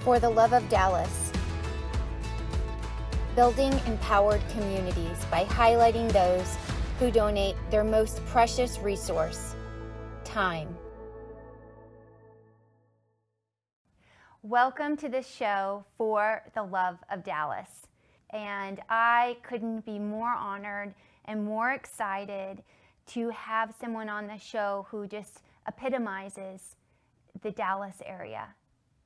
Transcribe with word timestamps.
For 0.00 0.18
the 0.18 0.30
Love 0.30 0.54
of 0.54 0.66
Dallas. 0.70 1.30
Building 3.36 3.78
empowered 3.86 4.40
communities 4.48 5.22
by 5.30 5.44
highlighting 5.44 6.10
those 6.10 6.56
who 6.98 7.10
donate 7.10 7.54
their 7.70 7.84
most 7.84 8.24
precious 8.24 8.78
resource 8.78 9.54
time. 10.24 10.74
Welcome 14.42 14.96
to 14.96 15.10
the 15.10 15.22
show 15.22 15.84
for 15.98 16.44
the 16.54 16.62
Love 16.62 16.96
of 17.10 17.22
Dallas. 17.22 17.86
And 18.30 18.80
I 18.88 19.36
couldn't 19.42 19.84
be 19.84 19.98
more 19.98 20.32
honored 20.34 20.94
and 21.26 21.44
more 21.44 21.72
excited 21.72 22.62
to 23.08 23.28
have 23.28 23.74
someone 23.78 24.08
on 24.08 24.28
the 24.28 24.38
show 24.38 24.86
who 24.90 25.06
just 25.06 25.42
epitomizes 25.68 26.76
the 27.42 27.50
Dallas 27.50 28.00
area, 28.06 28.54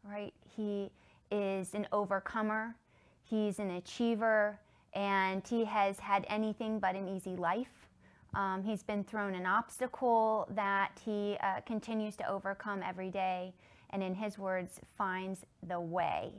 right? 0.05 0.33
He 0.57 0.91
is 1.31 1.75
an 1.75 1.87
overcomer, 1.93 2.77
he's 3.23 3.59
an 3.59 3.71
achiever, 3.71 4.59
and 4.95 5.43
he 5.47 5.65
has 5.65 5.99
had 5.99 6.25
anything 6.29 6.79
but 6.79 6.95
an 6.95 7.09
easy 7.09 7.37
life. 7.37 7.89
Um, 8.35 8.63
he's 8.63 8.83
been 8.83 9.05
thrown 9.05 9.35
an 9.35 9.47
obstacle 9.47 10.47
that 10.51 10.91
he 11.05 11.37
uh, 11.41 11.61
continues 11.67 12.17
to 12.17 12.29
overcome 12.29 12.83
every 12.83 13.11
day, 13.11 13.55
and 13.91 14.03
in 14.03 14.15
his 14.15 14.39
words, 14.39 14.81
finds 14.97 15.41
the 15.67 15.81
way. 15.81 16.33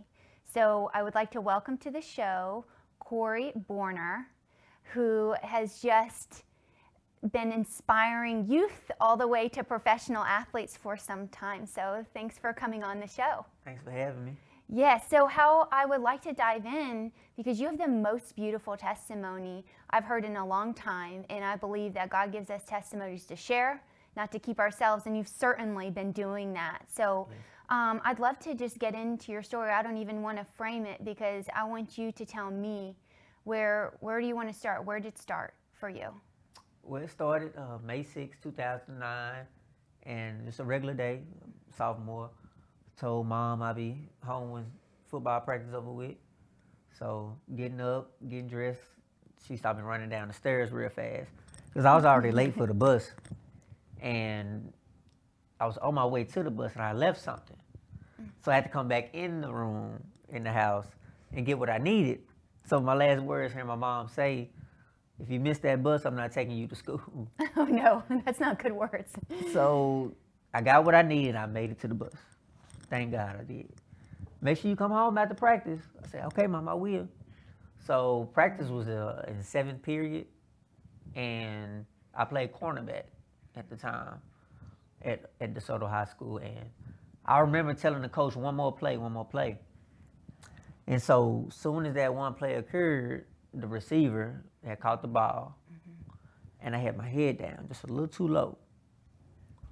So 0.53 0.89
I 0.93 1.03
would 1.03 1.15
like 1.15 1.31
to 1.31 1.41
welcome 1.41 1.77
to 1.79 1.91
the 1.91 2.01
show 2.01 2.65
Corey 2.99 3.53
Borner, 3.69 4.25
who 4.93 5.35
has 5.41 5.81
just 5.81 6.43
been 7.31 7.51
inspiring 7.51 8.45
youth 8.49 8.91
all 8.99 9.17
the 9.17 9.27
way 9.27 9.49
to 9.49 9.63
professional 9.63 10.23
athletes 10.23 10.77
for 10.77 10.97
some 10.97 11.27
time. 11.29 11.65
So 11.65 12.05
thanks 12.13 12.37
for 12.37 12.53
coming 12.53 12.83
on 12.83 12.99
the 12.99 13.07
show. 13.07 13.45
Thanks 13.63 13.83
for 13.83 13.91
having 13.91 14.25
me. 14.25 14.35
Yes, 14.67 15.03
yeah, 15.11 15.19
so 15.19 15.27
how 15.27 15.67
I 15.71 15.85
would 15.85 16.01
like 16.01 16.23
to 16.23 16.33
dive 16.33 16.65
in 16.65 17.11
because 17.37 17.59
you 17.59 17.67
have 17.67 17.77
the 17.77 17.87
most 17.87 18.35
beautiful 18.35 18.75
testimony 18.75 19.63
I've 19.91 20.05
heard 20.05 20.25
in 20.25 20.37
a 20.37 20.45
long 20.45 20.73
time, 20.73 21.23
and 21.29 21.45
I 21.45 21.55
believe 21.55 21.93
that 21.93 22.09
God 22.09 22.31
gives 22.31 22.49
us 22.49 22.63
testimonies 22.65 23.25
to 23.25 23.35
share, 23.35 23.83
not 24.15 24.31
to 24.31 24.39
keep 24.39 24.59
ourselves, 24.59 25.05
and 25.05 25.15
you've 25.15 25.27
certainly 25.27 25.91
been 25.91 26.11
doing 26.11 26.51
that. 26.53 26.81
So 26.91 27.27
um, 27.69 28.01
I'd 28.03 28.19
love 28.19 28.39
to 28.39 28.55
just 28.55 28.79
get 28.79 28.95
into 28.95 29.31
your 29.31 29.43
story. 29.43 29.71
I 29.71 29.83
don't 29.83 29.97
even 29.97 30.23
want 30.23 30.39
to 30.39 30.45
frame 30.55 30.87
it 30.87 31.05
because 31.05 31.45
I 31.55 31.63
want 31.63 31.97
you 31.97 32.11
to 32.13 32.25
tell 32.25 32.49
me 32.49 32.95
where 33.43 33.93
where 33.99 34.19
do 34.19 34.25
you 34.25 34.35
want 34.35 34.49
to 34.49 34.53
start? 34.53 34.83
Where 34.83 34.99
did 34.99 35.09
it 35.09 35.17
start 35.19 35.53
for 35.73 35.89
you? 35.89 36.09
Well, 36.87 37.01
it 37.01 37.09
started 37.09 37.51
uh, 37.57 37.79
May 37.83 38.03
6, 38.03 38.37
2009, 38.43 39.45
and 40.03 40.47
it's 40.47 40.59
a 40.59 40.63
regular 40.63 40.93
day, 40.93 41.21
sophomore. 41.75 42.29
Told 42.99 43.25
mom 43.25 43.63
I'd 43.63 43.75
be 43.75 43.97
home 44.23 44.51
when 44.51 44.65
football 45.09 45.41
practice 45.41 45.73
over 45.73 45.91
with. 45.91 46.15
So 46.99 47.35
getting 47.55 47.81
up, 47.81 48.11
getting 48.29 48.47
dressed, 48.47 48.81
she 49.47 49.57
stopped 49.57 49.79
me 49.79 49.83
running 49.83 50.09
down 50.09 50.27
the 50.27 50.33
stairs 50.35 50.71
real 50.71 50.89
fast 50.89 51.31
because 51.69 51.85
I 51.85 51.95
was 51.95 52.05
already 52.05 52.31
late 52.31 52.55
for 52.55 52.67
the 52.67 52.73
bus, 52.73 53.11
and 53.99 54.71
I 55.59 55.65
was 55.65 55.77
on 55.79 55.95
my 55.95 56.05
way 56.05 56.23
to 56.23 56.43
the 56.43 56.51
bus 56.51 56.73
and 56.73 56.83
I 56.83 56.93
left 56.93 57.19
something. 57.19 57.57
So 58.43 58.51
I 58.51 58.55
had 58.55 58.63
to 58.63 58.69
come 58.69 58.87
back 58.87 59.09
in 59.13 59.41
the 59.41 59.51
room 59.51 60.03
in 60.29 60.43
the 60.43 60.51
house 60.51 60.85
and 61.33 61.45
get 61.47 61.57
what 61.57 61.69
I 61.69 61.79
needed. 61.79 62.21
So 62.69 62.79
my 62.79 62.93
last 62.93 63.21
words 63.21 63.53
hearing 63.53 63.67
my 63.67 63.75
mom 63.75 64.07
say, 64.07 64.49
if 65.21 65.29
you 65.29 65.39
miss 65.39 65.59
that 65.59 65.81
bus, 65.81 66.05
I'm 66.05 66.15
not 66.15 66.31
taking 66.31 66.57
you 66.57 66.67
to 66.67 66.75
school. 66.75 67.01
Oh 67.57 67.65
no, 67.65 68.03
that's 68.25 68.39
not 68.39 68.61
good 68.61 68.73
words. 68.73 69.11
So 69.53 70.13
I 70.53 70.61
got 70.61 70.85
what 70.85 70.93
I 70.95 71.01
needed. 71.01 71.35
I 71.35 71.45
made 71.45 71.71
it 71.71 71.79
to 71.81 71.87
the 71.87 71.93
bus. 71.93 72.13
Thank 72.89 73.11
God 73.11 73.37
I 73.39 73.43
did. 73.43 73.69
Make 74.41 74.59
sure 74.59 74.69
you 74.69 74.75
come 74.75 74.91
home 74.91 75.17
after 75.17 75.33
practice. 75.35 75.81
I 76.03 76.07
said, 76.07 76.25
okay, 76.25 76.47
mom, 76.47 76.67
I 76.69 76.73
will. 76.73 77.07
So 77.85 78.29
practice 78.33 78.69
was 78.69 78.87
uh, 78.87 79.25
in 79.27 79.41
seventh 79.41 79.81
period, 79.81 80.27
and 81.15 81.85
I 82.13 82.25
played 82.25 82.51
cornerback 82.53 83.03
at 83.55 83.69
the 83.69 83.75
time 83.75 84.19
at, 85.01 85.31
at 85.41 85.53
DeSoto 85.53 85.89
High 85.89 86.05
School. 86.05 86.37
And 86.37 86.65
I 87.25 87.39
remember 87.39 87.73
telling 87.73 88.01
the 88.01 88.09
coach, 88.09 88.35
one 88.35 88.55
more 88.55 88.71
play, 88.75 88.97
one 88.97 89.13
more 89.13 89.25
play. 89.25 89.57
And 90.87 91.01
so 91.01 91.47
soon 91.51 91.85
as 91.85 91.95
that 91.95 92.13
one 92.13 92.33
play 92.33 92.55
occurred, 92.55 93.25
the 93.55 93.67
receiver 93.67 94.43
had 94.65 94.79
caught 94.79 95.01
the 95.01 95.07
ball, 95.07 95.57
mm-hmm. 95.71 96.13
and 96.61 96.75
I 96.75 96.79
had 96.79 96.97
my 96.97 97.07
head 97.07 97.37
down 97.37 97.65
just 97.67 97.83
a 97.83 97.87
little 97.87 98.07
too 98.07 98.27
low, 98.27 98.57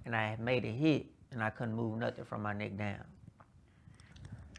and 0.06 0.16
I 0.16 0.30
had 0.30 0.40
made 0.40 0.66
a 0.66 0.72
hit, 0.72 1.08
and 1.32 1.44
I 1.44 1.50
couldn't 1.50 1.76
move 1.76 1.98
nothing 1.98 2.26
from 2.26 2.42
my 2.42 2.54
neck 2.54 2.78
down. 2.78 3.04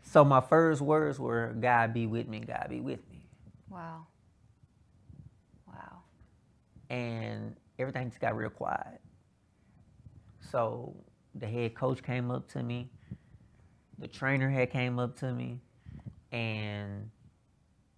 So 0.03 0.25
my 0.25 0.41
first 0.41 0.81
words 0.81 1.19
were, 1.19 1.55
"God 1.59 1.93
be 1.95 2.07
with 2.07 2.29
me, 2.29 2.41
God 2.41 2.67
be 2.69 2.81
with 2.81 3.01
me." 3.11 3.27
Wow. 3.69 4.07
Wow. 5.67 6.03
And 6.91 7.57
everything 7.79 8.09
just 8.09 8.21
got 8.21 8.37
real 8.37 8.51
quiet. 8.51 9.01
So 10.41 10.95
the 11.34 11.47
head 11.47 11.75
coach 11.75 12.03
came 12.03 12.31
up 12.31 12.47
to 12.53 12.63
me, 12.63 12.91
the 13.99 14.07
trainer 14.07 14.49
had 14.51 14.71
came 14.71 14.99
up 14.99 15.17
to 15.19 15.33
me, 15.33 15.59
and 16.31 17.11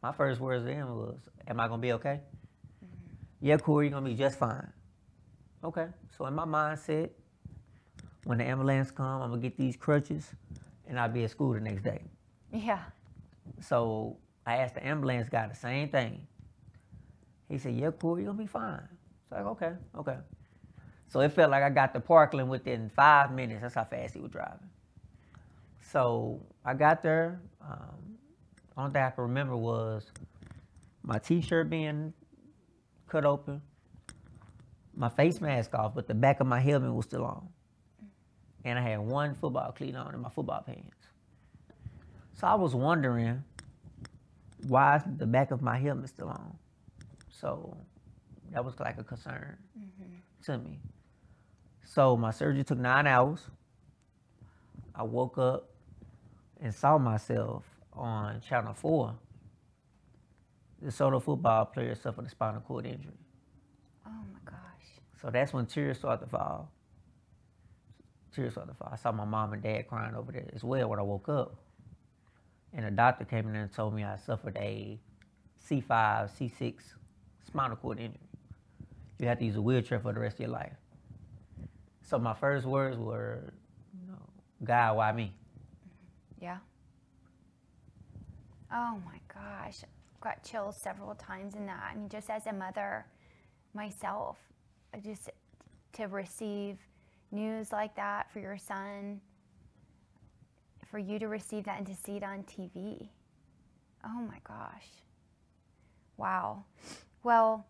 my 0.06 0.12
first 0.12 0.40
words 0.40 0.64
to 0.64 0.72
him 0.72 0.86
was, 0.88 1.18
"Am 1.48 1.58
I 1.58 1.66
gonna 1.66 1.82
be 1.82 1.92
okay?" 1.94 2.20
Mm-hmm. 2.84 3.46
Yeah, 3.46 3.56
Corey, 3.56 3.86
you're 3.86 3.94
gonna 3.98 4.08
be 4.08 4.14
just 4.14 4.38
fine. 4.38 4.72
Okay. 5.64 5.88
So 6.16 6.26
in 6.26 6.34
my 6.34 6.44
mindset, 6.44 7.10
when 8.24 8.38
the 8.38 8.44
ambulance 8.44 8.92
come, 8.92 9.22
I'm 9.22 9.30
gonna 9.30 9.42
get 9.42 9.56
these 9.56 9.76
crutches, 9.76 10.32
and 10.86 11.00
I'll 11.00 11.08
be 11.08 11.24
at 11.24 11.30
school 11.30 11.54
the 11.54 11.60
next 11.60 11.82
day. 11.82 12.02
Yeah. 12.52 12.82
So 13.60 14.16
I 14.46 14.58
asked 14.58 14.74
the 14.74 14.86
ambulance 14.86 15.28
guy 15.28 15.48
the 15.48 15.56
same 15.56 15.88
thing. 15.88 16.24
He 17.48 17.58
said, 17.58 17.74
"Yeah, 17.74 17.90
Corey, 17.90 18.22
you're 18.22 18.32
gonna 18.32 18.44
be 18.44 18.46
fine." 18.46 18.86
It's 19.22 19.32
like, 19.32 19.46
okay, 19.54 19.72
okay. 19.96 20.18
So 21.08 21.18
it 21.20 21.32
felt 21.32 21.50
like 21.50 21.64
I 21.64 21.70
got 21.70 21.92
to 21.94 22.00
Parkland 22.00 22.48
within 22.48 22.90
five 22.90 23.32
minutes. 23.32 23.62
That's 23.62 23.74
how 23.74 23.84
fast 23.84 24.14
he 24.14 24.20
was 24.20 24.30
driving. 24.30 24.70
So 25.80 26.40
I 26.64 26.74
got 26.74 27.02
there. 27.02 27.40
Um, 27.60 28.05
only 28.76 28.92
thing 28.92 29.02
I 29.02 29.10
can 29.10 29.22
remember 29.24 29.56
was 29.56 30.04
my 31.02 31.18
T-shirt 31.18 31.70
being 31.70 32.12
cut 33.08 33.24
open, 33.24 33.62
my 34.94 35.08
face 35.08 35.40
mask 35.40 35.74
off, 35.74 35.94
but 35.94 36.06
the 36.06 36.14
back 36.14 36.40
of 36.40 36.46
my 36.46 36.60
helmet 36.60 36.92
was 36.92 37.06
still 37.06 37.24
on, 37.24 37.48
and 38.64 38.78
I 38.78 38.82
had 38.82 39.00
one 39.00 39.34
football 39.34 39.72
cleat 39.72 39.94
on 39.94 40.14
in 40.14 40.20
my 40.20 40.28
football 40.28 40.62
pants. 40.62 40.96
So 42.34 42.46
I 42.46 42.54
was 42.54 42.74
wondering 42.74 43.42
why 44.68 45.00
the 45.16 45.26
back 45.26 45.50
of 45.50 45.62
my 45.62 45.78
helmet 45.78 46.08
still 46.10 46.28
on. 46.28 46.58
So 47.30 47.76
that 48.52 48.64
was 48.64 48.78
like 48.80 48.98
a 48.98 49.04
concern 49.04 49.56
mm-hmm. 49.78 50.14
to 50.44 50.58
me. 50.58 50.78
So 51.84 52.16
my 52.16 52.30
surgery 52.30 52.64
took 52.64 52.78
nine 52.78 53.06
hours. 53.06 53.40
I 54.94 55.02
woke 55.02 55.38
up 55.38 55.70
and 56.60 56.74
saw 56.74 56.98
myself 56.98 57.64
on 57.96 58.40
Channel 58.40 58.74
4, 58.74 59.14
the 60.82 60.90
DeSoto 60.90 61.22
football 61.22 61.64
player 61.66 61.94
suffered 61.94 62.26
a 62.26 62.28
spinal 62.28 62.60
cord 62.60 62.86
injury. 62.86 63.12
Oh 64.06 64.10
my 64.32 64.38
gosh. 64.44 65.00
So 65.20 65.30
that's 65.30 65.52
when 65.52 65.66
tears 65.66 65.98
started 65.98 66.24
to 66.24 66.30
fall. 66.30 66.70
Tears 68.34 68.52
started 68.52 68.72
to 68.72 68.76
fall. 68.76 68.90
I 68.92 68.96
saw 68.96 69.12
my 69.12 69.24
mom 69.24 69.52
and 69.52 69.62
dad 69.62 69.88
crying 69.88 70.14
over 70.14 70.32
there 70.32 70.48
as 70.54 70.62
well 70.62 70.88
when 70.88 70.98
I 70.98 71.02
woke 71.02 71.28
up. 71.28 71.56
And 72.72 72.84
the 72.84 72.90
doctor 72.90 73.24
came 73.24 73.48
in 73.48 73.56
and 73.56 73.72
told 73.72 73.94
me 73.94 74.04
I 74.04 74.16
suffered 74.16 74.56
a 74.56 74.98
C5, 75.68 75.88
C6 75.88 76.74
spinal 77.46 77.76
cord 77.76 77.98
injury. 77.98 78.20
You 79.18 79.28
have 79.28 79.38
to 79.38 79.46
use 79.46 79.56
a 79.56 79.62
wheelchair 79.62 79.98
for 79.98 80.12
the 80.12 80.20
rest 80.20 80.34
of 80.36 80.40
your 80.40 80.50
life. 80.50 80.76
So 82.02 82.18
my 82.18 82.34
first 82.34 82.66
words 82.66 82.98
were, 82.98 83.52
you 83.98 84.06
know, 84.06 84.20
God, 84.62 84.96
why 84.96 85.12
me? 85.12 85.32
Yeah. 86.40 86.58
Oh 88.78 89.00
my 89.06 89.18
gosh, 89.32 89.78
got 90.20 90.44
chills 90.44 90.76
several 90.76 91.14
times 91.14 91.54
in 91.54 91.64
that. 91.64 91.82
I 91.90 91.96
mean, 91.96 92.10
just 92.10 92.28
as 92.28 92.46
a 92.46 92.52
mother 92.52 93.06
myself, 93.72 94.36
just 95.02 95.30
to 95.94 96.04
receive 96.08 96.76
news 97.32 97.72
like 97.72 97.96
that 97.96 98.30
for 98.30 98.40
your 98.40 98.58
son, 98.58 99.22
for 100.90 100.98
you 100.98 101.18
to 101.18 101.26
receive 101.28 101.64
that 101.64 101.78
and 101.78 101.86
to 101.86 101.94
see 101.94 102.18
it 102.18 102.22
on 102.22 102.42
TV. 102.42 103.08
Oh 104.04 104.20
my 104.20 104.40
gosh. 104.44 104.88
Wow. 106.18 106.64
Well, 107.22 107.66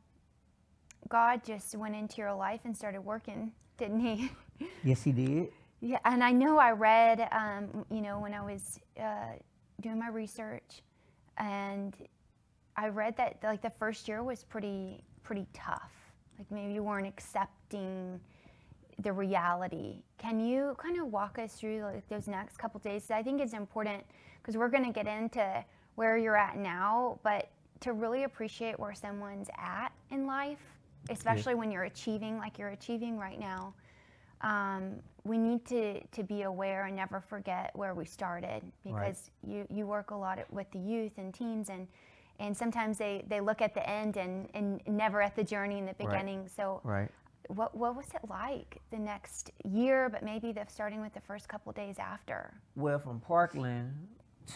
God 1.08 1.44
just 1.44 1.76
went 1.76 1.94
into 1.94 2.16
your 2.16 2.34
life 2.34 2.62
and 2.64 2.76
started 2.76 3.02
working, 3.02 3.52
didn't 3.78 4.00
He? 4.00 4.30
Yes, 4.82 5.02
He 5.04 5.12
did. 5.12 5.52
Yeah, 5.80 5.98
and 6.04 6.24
I 6.24 6.32
know 6.32 6.56
I 6.58 6.70
read, 6.72 7.28
um, 7.30 7.84
you 7.90 8.00
know, 8.00 8.18
when 8.18 8.32
I 8.32 8.40
was 8.40 8.80
uh, 8.98 9.34
doing 9.82 9.98
my 9.98 10.08
research, 10.08 10.82
and 11.38 11.94
I 12.76 12.88
read 12.88 13.16
that 13.16 13.38
like 13.42 13.62
the 13.62 13.72
first 13.78 14.08
year 14.08 14.22
was 14.22 14.44
pretty 14.44 15.02
pretty 15.22 15.46
tough. 15.52 15.92
Like 16.38 16.50
maybe 16.50 16.74
you 16.74 16.82
weren't 16.82 17.06
accepting 17.06 18.20
the 19.00 19.12
reality. 19.12 20.02
Can 20.18 20.40
you 20.40 20.76
kind 20.78 20.98
of 20.98 21.12
walk 21.12 21.38
us 21.38 21.54
through 21.54 21.82
like 21.82 22.08
those 22.08 22.28
next 22.28 22.58
couple 22.58 22.80
days? 22.80 23.10
I 23.10 23.22
think 23.22 23.40
it's 23.40 23.52
important 23.52 24.04
because 24.40 24.56
we're 24.56 24.68
going 24.68 24.84
to 24.84 24.92
get 24.92 25.06
into 25.06 25.64
where 25.96 26.16
you're 26.16 26.36
at 26.36 26.56
now, 26.56 27.18
but 27.22 27.48
to 27.80 27.92
really 27.92 28.24
appreciate 28.24 28.78
where 28.78 28.94
someone's 28.94 29.48
at 29.58 29.90
in 30.10 30.26
life, 30.26 30.58
mm-hmm. 30.58 31.14
especially 31.14 31.52
yeah. 31.52 31.58
when 31.58 31.70
you're 31.70 31.84
achieving 31.84 32.38
like 32.38 32.58
you're 32.58 32.70
achieving 32.70 33.18
right 33.18 33.38
now. 33.38 33.74
Um, 34.42 34.96
we 35.24 35.38
need 35.38 35.64
to, 35.66 36.00
to 36.00 36.22
be 36.22 36.42
aware 36.42 36.86
and 36.86 36.94
never 36.94 37.20
forget 37.20 37.70
where 37.74 37.94
we 37.94 38.04
started 38.04 38.62
because 38.84 39.30
right. 39.42 39.52
you, 39.52 39.66
you 39.70 39.86
work 39.86 40.10
a 40.10 40.14
lot 40.14 40.38
with 40.50 40.70
the 40.70 40.78
youth 40.78 41.12
and 41.18 41.34
teens 41.34 41.68
and 41.68 41.88
and 42.38 42.56
sometimes 42.56 42.98
they, 42.98 43.24
they 43.28 43.40
look 43.40 43.62
at 43.62 43.74
the 43.74 43.88
end 43.88 44.16
and, 44.16 44.48
and 44.54 44.80
never 44.86 45.22
at 45.22 45.34
the 45.36 45.44
journey 45.44 45.78
in 45.78 45.86
the 45.86 45.94
beginning. 45.94 46.42
Right. 46.42 46.50
So 46.54 46.80
right. 46.84 47.10
what 47.48 47.74
what 47.74 47.96
was 47.96 48.06
it 48.14 48.28
like 48.28 48.80
the 48.90 48.98
next 48.98 49.50
year, 49.64 50.08
but 50.08 50.22
maybe 50.22 50.52
the 50.52 50.64
starting 50.68 51.00
with 51.00 51.14
the 51.14 51.20
first 51.20 51.48
couple 51.48 51.72
days 51.72 51.96
after? 51.98 52.52
Well, 52.74 52.98
from 52.98 53.20
Parkland 53.20 53.92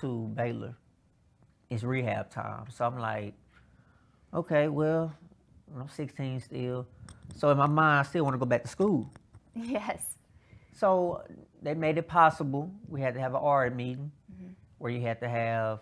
to 0.01 0.31
Baylor, 0.35 0.75
it's 1.71 1.83
rehab 1.83 2.31
time. 2.31 2.65
So 2.71 2.85
I'm 2.85 2.99
like, 2.99 3.35
okay, 4.35 4.69
well, 4.69 5.15
I'm 5.75 5.89
16 5.89 6.41
still. 6.41 6.87
So 7.37 7.51
in 7.51 7.59
my 7.59 7.67
mind, 7.67 8.01
I 8.01 8.03
still 8.03 8.25
want 8.25 8.35
to 8.35 8.39
go 8.39 8.45
back 8.45 8.63
to 8.63 8.69
school. 8.69 9.11
Yes. 9.55 10.19
So 10.73 11.23
they 11.63 11.75
made 11.75 11.99
it 11.99 12.09
possible. 12.09 12.73
We 12.89 13.01
had 13.01 13.15
to 13.15 13.21
have 13.21 13.35
an 13.35 13.41
audit 13.41 13.75
meeting 13.75 14.11
mm-hmm. 14.33 14.53
where 14.79 14.91
you 14.91 15.01
had 15.01 15.21
to 15.21 15.29
have 15.29 15.81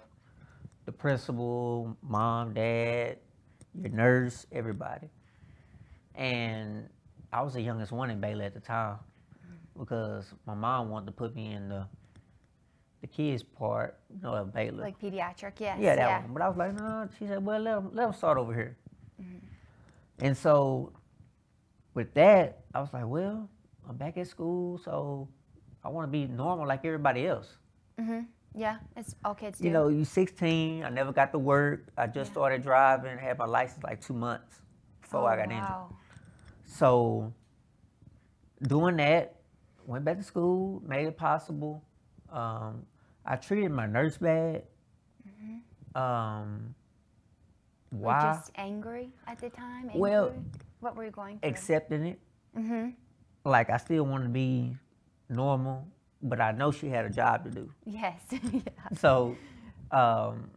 the 0.86 0.92
principal, 0.92 1.96
mom, 2.02 2.54
dad, 2.54 3.18
your 3.80 3.92
nurse, 3.92 4.46
everybody. 4.50 5.08
And 6.14 6.88
I 7.32 7.42
was 7.42 7.54
the 7.54 7.60
youngest 7.62 7.92
one 7.92 8.10
in 8.10 8.20
Baylor 8.20 8.44
at 8.44 8.54
the 8.54 8.60
time 8.60 8.96
mm-hmm. 8.96 9.80
because 9.80 10.26
my 10.46 10.54
mom 10.54 10.90
wanted 10.90 11.06
to 11.06 11.12
put 11.12 11.34
me 11.34 11.52
in 11.52 11.68
the 11.68 11.86
the 13.00 13.06
kids 13.06 13.42
part, 13.42 13.98
you 14.12 14.20
know, 14.22 14.34
of 14.34 14.52
Baylor. 14.52 14.82
Like 14.82 15.00
pediatric, 15.00 15.52
yes. 15.58 15.78
Yeah, 15.80 15.94
that 15.94 16.08
yeah. 16.08 16.20
one. 16.22 16.32
But 16.32 16.42
I 16.42 16.48
was 16.48 16.56
like, 16.56 16.74
no. 16.74 17.08
She 17.18 17.26
said, 17.26 17.44
well, 17.44 17.60
let 17.60 17.74
them, 17.76 17.90
let 17.92 18.04
them 18.04 18.12
start 18.12 18.38
over 18.38 18.52
here. 18.52 18.76
Mm-hmm. 19.22 20.24
And 20.24 20.36
so 20.36 20.92
with 21.94 22.12
that, 22.14 22.64
I 22.74 22.80
was 22.80 22.92
like, 22.92 23.06
well, 23.06 23.48
I'm 23.88 23.96
back 23.96 24.18
at 24.18 24.26
school, 24.26 24.78
so 24.78 25.28
I 25.82 25.88
want 25.88 26.06
to 26.06 26.12
be 26.12 26.26
normal 26.26 26.66
like 26.66 26.84
everybody 26.84 27.26
else. 27.26 27.56
Mhm. 27.98 28.26
Yeah, 28.54 28.78
it's 28.96 29.14
all 29.24 29.34
kids 29.34 29.58
do. 29.58 29.64
You 29.64 29.70
know, 29.70 29.88
you 29.88 30.04
16. 30.04 30.84
I 30.84 30.90
never 30.90 31.12
got 31.12 31.32
to 31.32 31.38
work. 31.38 31.88
I 31.96 32.06
just 32.06 32.28
yeah. 32.30 32.32
started 32.32 32.62
driving. 32.62 33.16
Had 33.18 33.38
my 33.38 33.46
license 33.46 33.82
like 33.82 34.00
two 34.00 34.14
months 34.14 34.60
before 35.00 35.22
oh, 35.22 35.26
I 35.26 35.36
got 35.36 35.48
wow. 35.48 35.54
injured. 35.54 35.98
So 36.64 37.32
doing 38.62 38.96
that, 38.96 39.36
went 39.86 40.04
back 40.04 40.18
to 40.18 40.22
school, 40.22 40.82
made 40.86 41.06
it 41.06 41.16
possible. 41.16 41.82
Um, 42.30 42.84
I 43.24 43.36
treated 43.36 43.70
my 43.70 43.86
nurse 43.86 44.18
bad. 44.18 44.64
Mm-hmm. 45.26 45.98
Um, 45.98 46.74
why? 47.90 48.14
Were 48.14 48.34
just 48.34 48.50
angry 48.56 49.12
at 49.26 49.40
the 49.40 49.50
time? 49.50 49.84
Angry? 49.84 50.00
Well, 50.00 50.34
what 50.80 50.94
were 50.94 51.04
you 51.04 51.10
going 51.10 51.38
through? 51.38 51.48
Accepting 51.48 52.06
it. 52.06 52.18
Mm-hmm 52.56 52.90
like 53.44 53.70
I 53.70 53.76
still 53.76 54.04
want 54.04 54.24
to 54.24 54.28
be 54.28 54.76
normal, 55.28 55.86
but 56.22 56.40
I 56.40 56.52
know 56.52 56.70
she 56.70 56.88
had 56.88 57.04
a 57.04 57.10
job 57.10 57.44
to 57.44 57.50
do. 57.50 57.70
Yes. 57.84 58.20
yeah. 58.52 58.60
So, 58.98 59.36
um, 59.90 60.50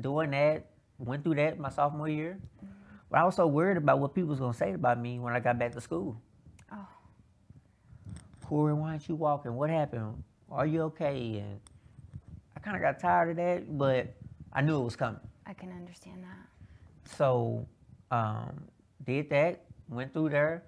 doing 0.00 0.30
that, 0.30 0.66
went 0.98 1.24
through 1.24 1.36
that 1.36 1.58
my 1.58 1.70
sophomore 1.70 2.08
year, 2.08 2.38
mm-hmm. 2.64 2.72
but 3.10 3.20
I 3.20 3.24
was 3.24 3.36
so 3.36 3.46
worried 3.46 3.76
about 3.76 3.98
what 3.98 4.14
people 4.14 4.30
was 4.30 4.38
gonna 4.38 4.54
say 4.54 4.72
about 4.72 5.00
me 5.00 5.18
when 5.18 5.32
I 5.32 5.40
got 5.40 5.58
back 5.58 5.72
to 5.72 5.80
school. 5.80 6.20
Oh. 6.72 6.86
Corey, 8.44 8.74
why 8.74 8.90
aren't 8.90 9.08
you 9.08 9.14
walking? 9.14 9.54
What 9.54 9.70
happened? 9.70 10.22
Are 10.50 10.66
you 10.66 10.82
okay? 10.82 11.38
And 11.38 11.60
I 12.56 12.60
kind 12.60 12.76
of 12.76 12.82
got 12.82 12.98
tired 12.98 13.30
of 13.30 13.36
that, 13.36 13.78
but 13.78 14.12
I 14.52 14.60
knew 14.60 14.80
it 14.80 14.84
was 14.84 14.96
coming. 14.96 15.20
I 15.46 15.54
can 15.54 15.70
understand 15.72 16.22
that. 16.24 17.16
So, 17.16 17.66
um, 18.10 18.64
did 19.04 19.30
that, 19.30 19.64
went 19.88 20.12
through 20.12 20.30
there, 20.30 20.64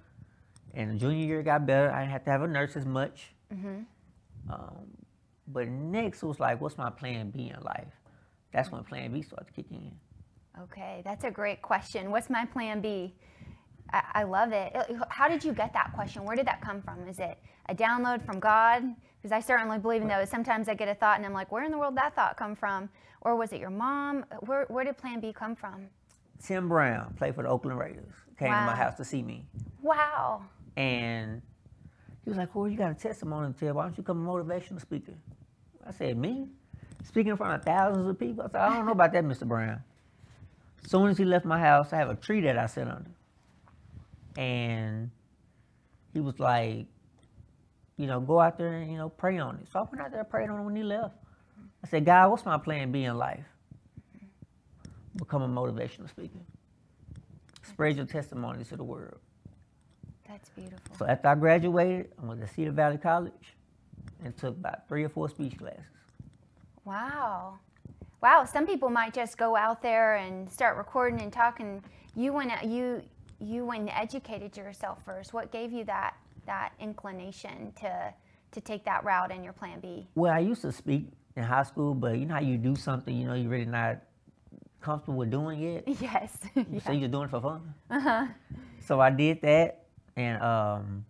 and 0.75 0.91
the 0.91 0.95
junior 0.95 1.27
year 1.27 1.43
got 1.43 1.67
better. 1.67 1.91
I 1.91 2.01
didn't 2.01 2.13
have 2.13 2.25
to 2.25 2.31
have 2.31 2.43
a 2.43 2.49
nurse 2.49 2.77
as 2.77 2.87
much. 2.87 3.33
Mm-hmm. 3.53 3.81
Um, 4.53 4.87
but 5.49 5.69
next 5.69 6.23
was 6.23 6.41
like, 6.41 6.61
what's 6.61 6.79
my 6.79 6.91
plan 6.91 7.31
B 7.31 7.53
in 7.55 7.63
life? 7.63 7.93
That's 8.53 8.71
when 8.71 8.85
plan 8.85 9.13
B 9.13 9.23
started 9.23 9.53
kicking 9.55 9.83
in. 9.83 10.63
Okay, 10.65 11.03
that's 11.05 11.25
a 11.25 11.31
great 11.31 11.63
question. 11.63 12.11
What's 12.11 12.29
my 12.29 12.45
plan 12.45 12.81
B? 12.81 13.15
I, 13.93 14.03
I 14.15 14.23
love 14.25 14.53
it. 14.53 14.75
How 15.09 15.29
did 15.29 15.43
you 15.43 15.53
get 15.53 15.73
that 15.73 15.93
question? 15.95 16.25
Where 16.25 16.37
did 16.37 16.47
that 16.47 16.61
come 16.61 16.83
from? 16.83 17.07
Is 17.09 17.19
it 17.19 17.39
a 17.69 17.75
download 17.75 18.25
from 18.25 18.41
God? 18.41 18.83
Because 19.21 19.33
I 19.33 19.41
certainly 19.41 19.79
believe 19.79 20.03
in 20.03 20.09
those. 20.09 20.29
Sometimes 20.29 20.69
I 20.69 20.75
get 20.75 20.89
a 20.89 20.95
thought 20.95 21.17
and 21.17 21.25
I'm 21.25 21.33
like, 21.33 21.53
where 21.53 21.65
in 21.65 21.71
the 21.71 21.79
world 21.79 21.95
did 21.95 22.03
that 22.03 22.15
thought 22.15 22.37
come 22.37 22.55
from? 22.57 22.89
Or 23.21 23.37
was 23.37 23.53
it 23.53 23.61
your 23.61 23.71
mom? 23.71 24.25
Where, 24.41 24.67
where 24.69 24.85
did 24.85 24.99
plan 24.99 25.21
B 25.21 25.33
come 25.33 25.55
from? 25.55 25.87
Tim 26.43 26.69
Brown 26.69 27.15
played 27.15 27.35
for 27.35 27.43
the 27.43 27.49
Oakland 27.49 27.79
Raiders. 27.79 28.13
Came 28.39 28.49
wow. 28.49 28.61
to 28.61 28.67
my 28.67 28.77
house 28.77 28.97
to 28.97 29.05
see 29.05 29.23
me. 29.23 29.47
Wow. 29.81 30.43
And 30.77 31.43
he 32.25 32.31
was 32.31 32.37
like, 32.37 32.55
well, 32.55 32.69
you 32.69 32.77
got 32.77 32.91
a 32.91 32.95
testimony 32.95 33.53
to 33.53 33.59
tell. 33.59 33.75
Why 33.75 33.85
don't 33.85 33.97
you 33.97 34.03
become 34.03 34.27
a 34.27 34.31
motivational 34.31 34.81
speaker? 34.81 35.15
I 35.87 35.91
said, 35.93 36.17
me? 36.17 36.49
Speaking 37.05 37.33
in 37.33 37.37
front 37.37 37.55
of 37.55 37.65
thousands 37.65 38.09
of 38.09 38.19
people? 38.19 38.45
I 38.45 38.49
said, 38.49 38.61
I 38.61 38.77
don't 38.77 38.87
know 38.87 38.93
about 38.93 39.13
that, 39.13 39.25
Mr. 39.25 39.47
Brown. 39.47 39.83
As 40.85 40.91
soon 40.91 41.09
as 41.09 41.19
he 41.19 41.25
left 41.25 41.45
my 41.45 41.59
house, 41.59 41.93
I 41.93 41.97
have 41.97 42.11
a 42.11 42.15
tree 42.15 42.41
that 42.43 42.59
I 42.59 42.67
sit 42.67 42.89
under. 42.89 43.11
And 44.37 45.11
he 46.13 46.21
was 46.21 46.39
like, 46.39 46.87
you 47.97 48.07
know, 48.07 48.21
go 48.21 48.41
out 48.41 48.57
there 48.57 48.73
and, 48.73 48.91
you 48.91 48.97
know, 48.97 49.09
pray 49.09 49.39
on 49.39 49.57
it. 49.57 49.69
So 49.73 49.81
I 49.81 49.83
went 49.83 50.01
out 50.01 50.11
there 50.11 50.21
and 50.21 50.31
prayed 50.31 50.49
on 50.49 50.61
it 50.61 50.65
when 50.65 50.77
he 50.77 50.83
left. 50.83 51.15
I 51.85 51.89
said, 51.89 52.05
God, 52.05 52.31
what's 52.31 52.45
my 52.45 52.59
plan 52.59 52.93
B 52.93 53.05
in 53.05 53.17
life? 53.17 53.45
Become 55.17 55.43
a 55.43 55.49
motivational 55.49 56.09
speaker. 56.09 56.39
Spread 57.63 57.97
your 57.97 58.07
testimony 58.07 58.65
to 58.65 58.77
the 58.77 58.85
world. 58.85 59.19
That's 60.29 60.49
beautiful. 60.51 60.97
So 60.97 61.07
after 61.07 61.29
I 61.29 61.35
graduated, 61.35 62.13
I 62.23 62.27
went 62.27 62.41
to 62.41 62.49
Cedar 62.49 62.73
Valley 62.73 62.99
College 62.99 63.33
and 64.25 64.37
took 64.37 64.57
about 64.57 64.89
three 64.89 65.05
or 65.05 65.09
four 65.09 65.29
speech 65.29 65.59
classes. 65.59 65.85
Wow. 66.85 67.59
Wow, 68.23 68.45
some 68.45 68.67
people 68.67 68.89
might 68.89 69.13
just 69.13 69.37
go 69.37 69.57
out 69.57 69.83
there 69.83 70.17
and 70.17 70.51
start 70.51 70.77
recording 70.77 71.21
and 71.21 71.33
talking. 71.33 71.83
You 72.15 72.33
went 72.33 72.53
you 72.65 73.03
you 73.41 73.65
went 73.65 73.81
and 73.81 73.91
educated 73.91 74.57
yourself 74.57 75.05
first. 75.05 75.33
What 75.33 75.51
gave 75.51 75.73
you 75.73 75.85
that 75.85 76.15
that 76.47 76.73
inclination 76.79 77.73
to 77.81 78.15
to 78.53 78.61
take 78.61 78.85
that 78.85 79.05
route 79.05 79.33
in 79.33 79.43
your 79.43 79.53
plan 79.53 79.81
B? 79.81 80.07
Well, 80.15 80.33
I 80.33 80.39
used 80.39 80.63
to 80.63 80.73
speak 80.73 81.07
in 81.37 81.43
high 81.43 81.63
school, 81.65 81.95
but 81.95 82.19
you 82.19 82.27
know 82.27 82.35
how 82.35 82.41
you 82.41 82.59
do 82.59 82.77
something, 82.77 83.17
you 83.17 83.27
know, 83.27 83.35
you're 83.35 83.51
really 83.51 83.65
not 83.65 83.99
comfortable 84.81 85.19
with 85.19 85.31
doing 85.31 85.63
it. 85.63 85.85
Yes. 86.01 86.37
yeah. 86.55 86.81
So 86.85 86.93
you're 86.93 87.09
doing 87.09 87.25
it 87.25 87.31
for 87.31 87.41
fun. 87.41 87.75
Uh-huh. 87.91 88.27
So 88.87 89.01
I 89.01 89.11
did 89.11 89.41
that, 89.43 89.82
and 90.17 90.43
um, 90.43 91.05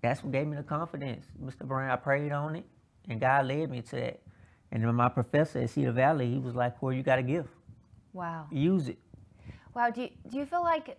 that's 0.00 0.22
what 0.22 0.32
gave 0.32 0.46
me 0.46 0.56
the 0.56 0.62
confidence. 0.62 1.26
Mr. 1.42 1.66
Brown, 1.66 1.90
I 1.90 1.96
prayed 1.96 2.32
on 2.32 2.56
it, 2.56 2.64
and 3.08 3.20
God 3.20 3.46
led 3.46 3.70
me 3.70 3.82
to 3.82 3.96
that. 3.96 4.20
And 4.70 4.84
then 4.84 4.94
my 4.94 5.08
professor 5.08 5.60
at 5.60 5.70
Cedar 5.70 5.92
Valley, 5.92 6.30
he 6.30 6.38
was 6.38 6.54
like, 6.54 6.82
"Well, 6.82 6.92
you 6.92 7.02
got 7.02 7.18
a 7.18 7.22
gift. 7.22 7.48
Wow. 8.12 8.46
Use 8.50 8.88
it." 8.88 8.98
Wow. 9.74 9.90
Do 9.90 10.02
you, 10.02 10.10
do 10.28 10.38
you 10.38 10.44
feel 10.44 10.62
like, 10.62 10.98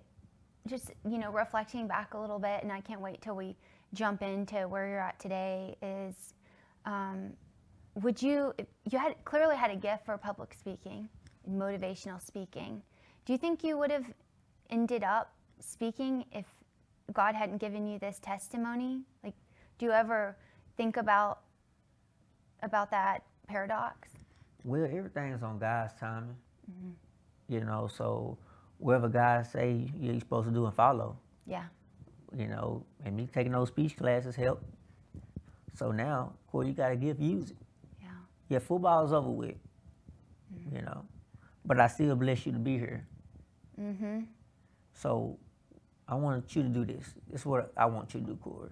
just 0.67 0.91
you 1.07 1.17
know, 1.17 1.31
reflecting 1.31 1.87
back 1.87 2.13
a 2.13 2.17
little 2.17 2.39
bit, 2.39 2.63
and 2.63 2.71
I 2.71 2.81
can't 2.81 3.01
wait 3.01 3.21
till 3.21 3.35
we 3.35 3.55
jump 3.93 4.21
into 4.21 4.67
where 4.67 4.87
you're 4.87 4.99
at 4.99 5.19
today. 5.19 5.75
Is 5.81 6.33
um, 6.85 7.33
would 7.95 8.21
you 8.21 8.53
you 8.89 8.97
had 8.97 9.15
clearly 9.25 9.55
had 9.55 9.71
a 9.71 9.75
gift 9.75 10.05
for 10.05 10.17
public 10.17 10.53
speaking, 10.53 11.09
motivational 11.49 12.21
speaking. 12.21 12.81
Do 13.25 13.33
you 13.33 13.37
think 13.37 13.63
you 13.63 13.77
would 13.77 13.91
have 13.91 14.05
ended 14.69 15.03
up 15.03 15.33
speaking 15.59 16.25
if 16.31 16.45
God 17.13 17.35
hadn't 17.35 17.57
given 17.57 17.87
you 17.87 17.99
this 17.99 18.19
testimony? 18.19 19.03
Like, 19.23 19.35
do 19.77 19.85
you 19.85 19.91
ever 19.91 20.35
think 20.77 20.97
about 20.97 21.39
about 22.61 22.91
that 22.91 23.23
paradox? 23.47 24.09
Well, 24.63 24.85
everything's 24.85 25.43
on 25.43 25.59
God's 25.59 25.93
timing. 25.99 26.35
Mm-hmm. 26.69 27.53
You 27.53 27.61
know, 27.61 27.87
so 27.87 28.37
whatever 28.77 29.07
God 29.07 29.45
say 29.45 29.89
you're 29.99 30.19
supposed 30.19 30.47
to 30.47 30.53
do 30.53 30.65
and 30.65 30.73
follow. 30.73 31.17
Yeah. 31.47 31.65
You 32.37 32.47
know, 32.47 32.85
and 33.03 33.15
me 33.15 33.27
taking 33.33 33.53
those 33.53 33.69
speech 33.69 33.97
classes 33.97 34.35
helped. 34.35 34.63
So 35.73 35.91
now, 35.91 36.33
Corey, 36.51 36.67
you 36.67 36.73
got 36.73 36.89
to 36.89 36.95
give 36.95 37.19
use 37.19 37.51
it. 37.51 37.57
Yeah. 38.01 38.09
Yeah, 38.49 38.59
football's 38.59 39.13
over 39.13 39.29
with. 39.29 39.55
Mm-hmm. 40.53 40.75
You 40.75 40.81
know, 40.83 41.05
but 41.65 41.79
I 41.79 41.87
still 41.87 42.15
bless 42.15 42.45
you 42.45 42.51
to 42.51 42.59
be 42.59 42.77
here. 42.77 43.05
Mm-hmm. 43.81 44.19
So 44.93 45.37
I 46.09 46.15
want 46.15 46.55
you 46.55 46.63
to 46.63 46.69
do 46.69 46.85
this. 46.85 47.13
This 47.29 47.41
is 47.41 47.45
what 47.45 47.71
I 47.77 47.85
want 47.85 48.13
you 48.13 48.19
to 48.19 48.25
do, 48.25 48.35
Corey. 48.37 48.69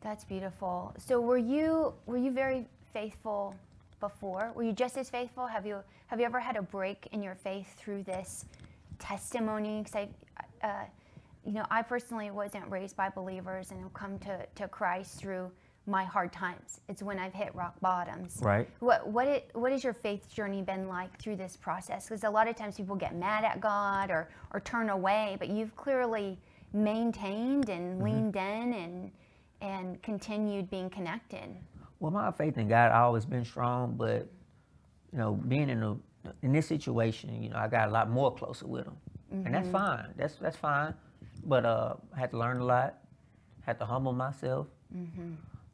That's 0.00 0.24
beautiful. 0.24 0.94
So 0.98 1.20
were 1.20 1.38
you 1.38 1.94
were 2.06 2.16
you 2.16 2.32
very 2.32 2.66
faithful 2.92 3.54
before? 4.00 4.52
Were 4.54 4.64
you 4.64 4.72
just 4.72 4.96
as 4.98 5.08
faithful? 5.08 5.46
Have 5.46 5.64
you 5.64 5.78
have 6.08 6.18
you 6.18 6.26
ever 6.26 6.40
had 6.40 6.56
a 6.56 6.62
break 6.62 7.08
in 7.12 7.22
your 7.22 7.36
faith 7.36 7.72
through 7.78 8.02
this 8.02 8.44
testimony? 8.98 9.82
Because 9.82 9.94
I, 9.94 10.66
uh, 10.66 10.84
you 11.44 11.52
know, 11.52 11.66
I 11.70 11.82
personally 11.82 12.30
wasn't 12.30 12.68
raised 12.68 12.96
by 12.96 13.08
believers 13.10 13.70
and 13.70 13.80
have 13.80 13.94
come 13.94 14.18
to, 14.20 14.44
to 14.56 14.68
Christ 14.68 15.18
through 15.20 15.50
my 15.86 16.02
hard 16.02 16.32
times. 16.32 16.80
It's 16.88 17.02
when 17.02 17.18
I've 17.18 17.32
hit 17.32 17.54
rock 17.54 17.74
bottoms. 17.80 18.40
Right. 18.42 18.68
What 18.80 19.06
what 19.06 19.28
it 19.28 19.50
what 19.54 19.70
has 19.70 19.84
your 19.84 19.92
faith 19.92 20.28
journey 20.28 20.62
been 20.62 20.88
like 20.88 21.16
through 21.20 21.36
this 21.36 21.56
process? 21.56 22.08
Because 22.08 22.24
a 22.24 22.30
lot 22.30 22.48
of 22.48 22.56
times 22.56 22.76
people 22.76 22.96
get 22.96 23.14
mad 23.14 23.44
at 23.44 23.60
God 23.60 24.10
or 24.10 24.28
or 24.52 24.60
turn 24.60 24.90
away, 24.90 25.36
but 25.38 25.48
you've 25.48 25.76
clearly 25.76 26.38
maintained 26.76 27.68
and 27.70 28.02
leaned 28.02 28.36
in 28.36 28.74
and 28.74 29.10
and 29.62 30.02
continued 30.02 30.70
being 30.70 30.90
connected. 30.90 31.56
Well, 31.98 32.12
my 32.12 32.30
faith 32.30 32.58
in 32.58 32.68
God 32.68 32.92
always 32.92 33.24
been 33.24 33.44
strong, 33.44 33.94
but 33.96 34.28
you 35.12 35.18
know, 35.18 35.32
being 35.34 35.70
in 35.70 35.82
a 35.82 35.96
in 36.42 36.52
this 36.52 36.66
situation, 36.66 37.42
you 37.42 37.48
know, 37.50 37.56
I 37.56 37.68
got 37.68 37.88
a 37.88 37.90
lot 37.90 38.10
more 38.10 38.34
closer 38.34 38.66
with 38.66 38.84
him, 38.86 38.96
and 39.46 39.54
that's 39.54 39.68
fine. 39.72 40.08
That's 40.16 40.34
that's 40.36 40.56
fine. 40.56 40.94
But 41.44 41.64
uh, 41.64 41.94
I 42.14 42.18
had 42.18 42.30
to 42.32 42.38
learn 42.38 42.58
a 42.58 42.64
lot. 42.64 42.98
Had 43.64 43.78
to 43.78 43.86
humble 43.86 44.12
myself. 44.12 44.66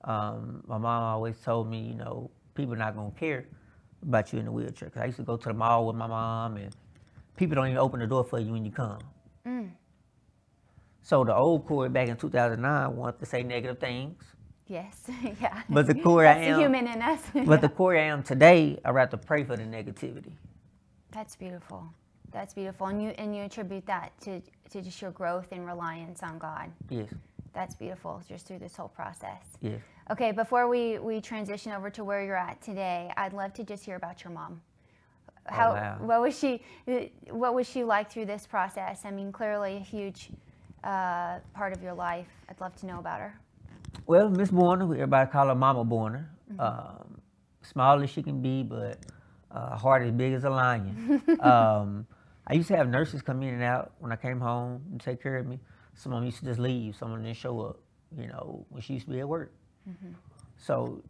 Um, 0.05 0.63
my 0.67 0.79
mom 0.79 1.03
always 1.03 1.39
told 1.41 1.69
me, 1.71 1.81
you 1.81 1.95
know, 1.95 2.31
people 2.55 2.75
not 2.77 2.95
gonna 2.97 3.11
care 3.13 3.47
about 4.03 4.33
you 4.33 4.39
in 4.39 4.47
the 4.47 4.53
wheelchair. 4.53 4.91
Cause 4.91 5.03
I 5.03 5.07
used 5.07 5.19
to 5.19 5.23
go 5.25 5.37
to 5.37 5.49
the 5.49 5.55
mall 5.55 5.87
with 5.87 5.97
my 5.97 6.07
mom, 6.07 6.57
and 6.57 6.75
people 7.37 7.55
don't 7.57 7.67
even 7.67 7.79
open 7.79 8.01
the 8.01 8.07
door 8.07 8.25
for 8.25 8.39
you 8.41 8.53
when 8.53 8.65
you 8.65 8.71
come. 8.73 8.99
So 11.03 11.25
the 11.25 11.35
old 11.35 11.67
Corey 11.67 11.89
back 11.89 12.09
in 12.09 12.17
2009 12.17 12.97
wanted 12.97 13.19
to 13.21 13.27
say 13.27 13.43
negative 13.43 13.79
things. 13.79 14.23
Yes, 14.69 15.03
yeah. 15.41 15.63
But 15.69 15.87
the 15.87 15.95
Corey 15.95 16.29
I 16.29 16.35
am- 16.39 16.53
the 16.55 16.61
human 16.61 16.87
in 16.87 17.03
us. 17.03 17.21
But 17.47 17.61
the 17.61 17.69
Corey 17.69 18.01
I 18.01 18.05
am 18.05 18.23
today, 18.23 18.79
I 18.85 18.91
rather 18.91 19.17
pray 19.17 19.45
for 19.45 19.57
the 19.57 19.65
negativity. 19.65 20.33
That's 21.11 21.37
beautiful. 21.37 21.85
That's 22.31 22.55
beautiful, 22.55 22.87
and 22.87 23.03
you 23.03 23.11
and 23.19 23.37
you 23.37 23.43
attribute 23.43 23.85
that 23.87 24.19
to 24.23 24.41
to 24.71 24.81
just 24.81 25.03
your 25.03 25.11
growth 25.11 25.49
and 25.53 25.67
reliance 25.67 26.23
on 26.23 26.39
God. 26.39 26.71
Yes, 26.89 27.11
That's 27.53 27.75
beautiful, 27.75 28.23
just 28.27 28.47
through 28.47 28.61
this 28.61 28.75
whole 28.77 28.89
process. 28.89 29.45
yes. 29.61 29.81
Okay, 30.11 30.33
before 30.33 30.67
we 30.69 30.99
we 30.99 31.21
transition 31.21 31.73
over 31.73 31.91
to 31.91 32.05
where 32.05 32.25
you're 32.25 32.37
at 32.51 32.63
today, 32.63 33.13
I'd 33.19 33.35
love 33.35 33.53
to 33.55 33.65
just 33.65 33.85
hear 33.85 33.97
about 33.97 34.25
your 34.25 34.33
mom. 34.33 34.63
Oh, 35.51 35.55
How 35.55 35.71
Oh, 35.71 35.75
wow. 35.75 35.97
what 36.01 36.21
was 36.23 36.39
she 36.39 36.63
what 37.29 37.53
was 37.55 37.69
she 37.69 37.85
like 37.85 38.11
through 38.11 38.27
this 38.27 38.47
process? 38.47 39.03
I 39.05 39.11
mean, 39.11 39.31
clearly 39.33 39.77
a 39.77 39.81
huge 39.81 40.31
uh, 40.85 41.39
part 41.55 41.77
of 41.77 41.83
your 41.83 41.95
life. 41.95 42.27
I'd 42.49 42.61
love 42.61 42.75
to 42.77 42.87
know 42.87 42.99
about 42.99 43.21
her. 43.21 43.35
Well, 44.07 44.31
Miss 44.31 44.51
Borner, 44.51 44.87
who 44.87 44.95
everybody 44.95 45.31
call 45.31 45.49
her 45.49 45.55
Mama 45.55 45.85
Borner, 45.85 46.27
um, 46.59 47.21
small 47.63 48.03
as 48.03 48.11
she 48.11 48.23
can 48.23 48.41
be, 48.43 48.63
but 48.63 48.99
uh, 49.51 49.77
heart 49.77 50.03
as 50.03 50.13
big 50.13 50.33
as 50.33 50.45
a 50.45 50.51
lion. 50.51 51.23
um, 51.41 52.07
I 52.47 52.55
used 52.55 52.69
to 52.69 52.77
have 52.77 52.89
nurses 52.89 53.23
come 53.23 53.43
in 53.43 53.55
and 53.55 53.63
out 53.63 53.93
when 54.01 54.13
I 54.13 54.17
came 54.17 54.41
home 54.41 54.83
and 54.91 55.01
take 55.01 55.23
care 55.23 55.37
of 55.37 55.47
me. 55.47 55.61
Some 55.95 56.13
of 56.13 56.19
them 56.19 56.27
used 56.27 56.39
to 56.41 56.45
just 56.47 56.59
leave. 56.59 56.97
Some 56.97 57.11
of 57.13 57.19
them 57.19 57.25
didn't 57.25 57.37
show 57.37 57.61
up. 57.61 57.79
You 58.19 58.27
know, 58.29 58.67
when 58.71 58.83
she 58.83 58.95
used 58.95 59.07
to 59.07 59.13
be 59.13 59.21
at 59.21 59.29
work. 59.29 59.53
So 60.59 61.03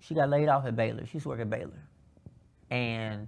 she 0.00 0.14
got 0.14 0.28
laid 0.28 0.48
off 0.48 0.66
at 0.66 0.76
Baylor. 0.76 1.06
She 1.06 1.14
used 1.14 1.24
to 1.24 1.30
work 1.30 1.40
at 1.40 1.48
Baylor, 1.50 1.82
and 2.70 3.26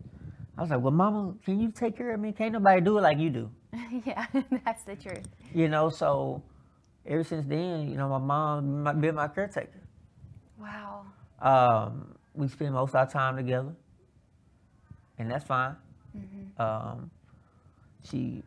I 0.59 0.61
was 0.61 0.71
like, 0.71 0.81
"Well, 0.81 0.93
Mama, 0.93 1.35
can 1.45 1.61
you 1.61 1.71
take 1.71 1.97
care 1.97 2.13
of 2.15 2.21
me? 2.21 2.33
Can't 2.33 2.53
nobody 2.53 2.81
do 2.81 2.99
it 2.99 3.03
like 3.03 3.19
you 3.19 3.31
do." 3.31 3.51
yeah, 4.07 4.26
that's 4.64 4.85
the 4.85 4.97
truth. 4.97 5.26
You 5.54 5.69
know, 5.69 5.90
so 5.90 6.43
ever 7.07 7.25
since 7.25 7.47
then, 7.47 7.88
you 7.90 7.97
know, 7.97 8.09
my 8.09 8.19
mom 8.19 8.83
my- 8.83 8.93
been 8.93 9.14
my 9.14 9.28
caretaker. 9.28 9.81
Wow. 10.59 11.07
Um, 11.40 12.14
we 12.35 12.49
spend 12.49 12.75
most 12.75 12.90
of 12.90 12.97
our 12.97 13.07
time 13.07 13.37
together, 13.37 13.75
and 15.19 15.31
that's 15.31 15.45
fine. 15.45 15.76
Um, 16.59 17.11
she 18.09 18.43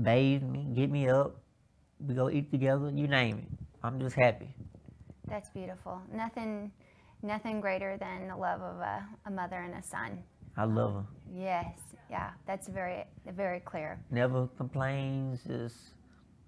bathed 0.00 0.44
me, 0.44 0.66
get 0.74 0.90
me 0.90 1.08
up, 1.08 1.36
we 2.06 2.14
go 2.14 2.30
eat 2.30 2.50
together, 2.50 2.90
you 2.94 3.08
name 3.08 3.38
it. 3.38 3.66
I'm 3.82 3.98
just 4.00 4.16
happy. 4.16 4.48
That's 5.26 5.50
beautiful. 5.50 6.00
Nothing 6.12 6.70
nothing 7.22 7.60
greater 7.60 7.96
than 7.98 8.28
the 8.28 8.36
love 8.36 8.60
of 8.62 8.76
a, 8.78 9.06
a 9.26 9.30
mother 9.30 9.56
and 9.56 9.74
a 9.74 9.82
son. 9.82 10.22
I 10.56 10.64
love 10.64 10.94
her. 10.94 11.04
Yes. 11.34 11.78
Yeah, 12.10 12.30
that's 12.46 12.66
very 12.68 13.04
very 13.26 13.60
clear. 13.60 13.98
Never 14.10 14.48
complains. 14.58 15.40
Just 15.46 15.76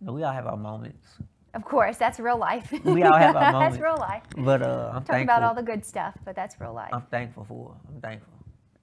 we 0.00 0.23
all 0.25 0.33
have 0.33 0.47
our 0.47 0.57
moments, 0.57 1.07
Of 1.54 1.64
course, 1.64 1.97
that's 1.97 2.19
real 2.19 2.38
life. 2.38 2.73
We 2.85 3.02
all 3.04 3.16
have 3.16 3.37
our 3.37 3.52
moments. 3.52 3.76
that's 3.76 3.83
real 3.83 3.97
life. 3.99 4.23
but 4.37 4.62
uh, 4.62 4.90
I'm 4.95 5.04
Talking 5.04 5.23
about 5.23 5.42
all 5.45 5.54
the 5.54 5.62
good 5.62 5.85
stuff, 5.85 6.14
but 6.25 6.35
that's 6.35 6.61
real 6.61 6.75
life. 6.75 6.90
I'm 6.92 7.02
thankful 7.11 7.45
for. 7.45 7.71
her. 7.71 7.76
I'm 7.95 8.00
thankful. 8.00 8.33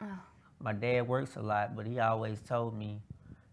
Oh. 0.01 0.19
My 0.62 0.71
dad 0.74 1.07
works 1.07 1.36
a 1.36 1.41
lot, 1.41 1.75
but 1.75 1.86
he 1.86 2.00
always 2.00 2.39
told 2.41 2.77
me, 2.77 3.01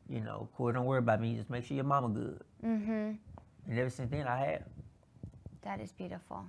you 0.09 0.21
know, 0.21 0.49
Corey, 0.57 0.75
don't 0.75 0.85
worry 0.85 0.99
about 1.01 1.21
me. 1.21 1.35
Just 1.35 1.51
make 1.51 1.65
sure 1.65 1.75
your 1.75 1.85
mama 1.85 2.09
good. 2.09 2.41
mm-hmm. 2.65 3.13
And 3.69 3.79
ever 3.79 3.91
since 3.91 4.11
then, 4.11 4.29
I 4.29 4.39
have. 4.39 4.63
That 5.63 5.81
is 5.81 5.91
beautiful. 5.93 6.45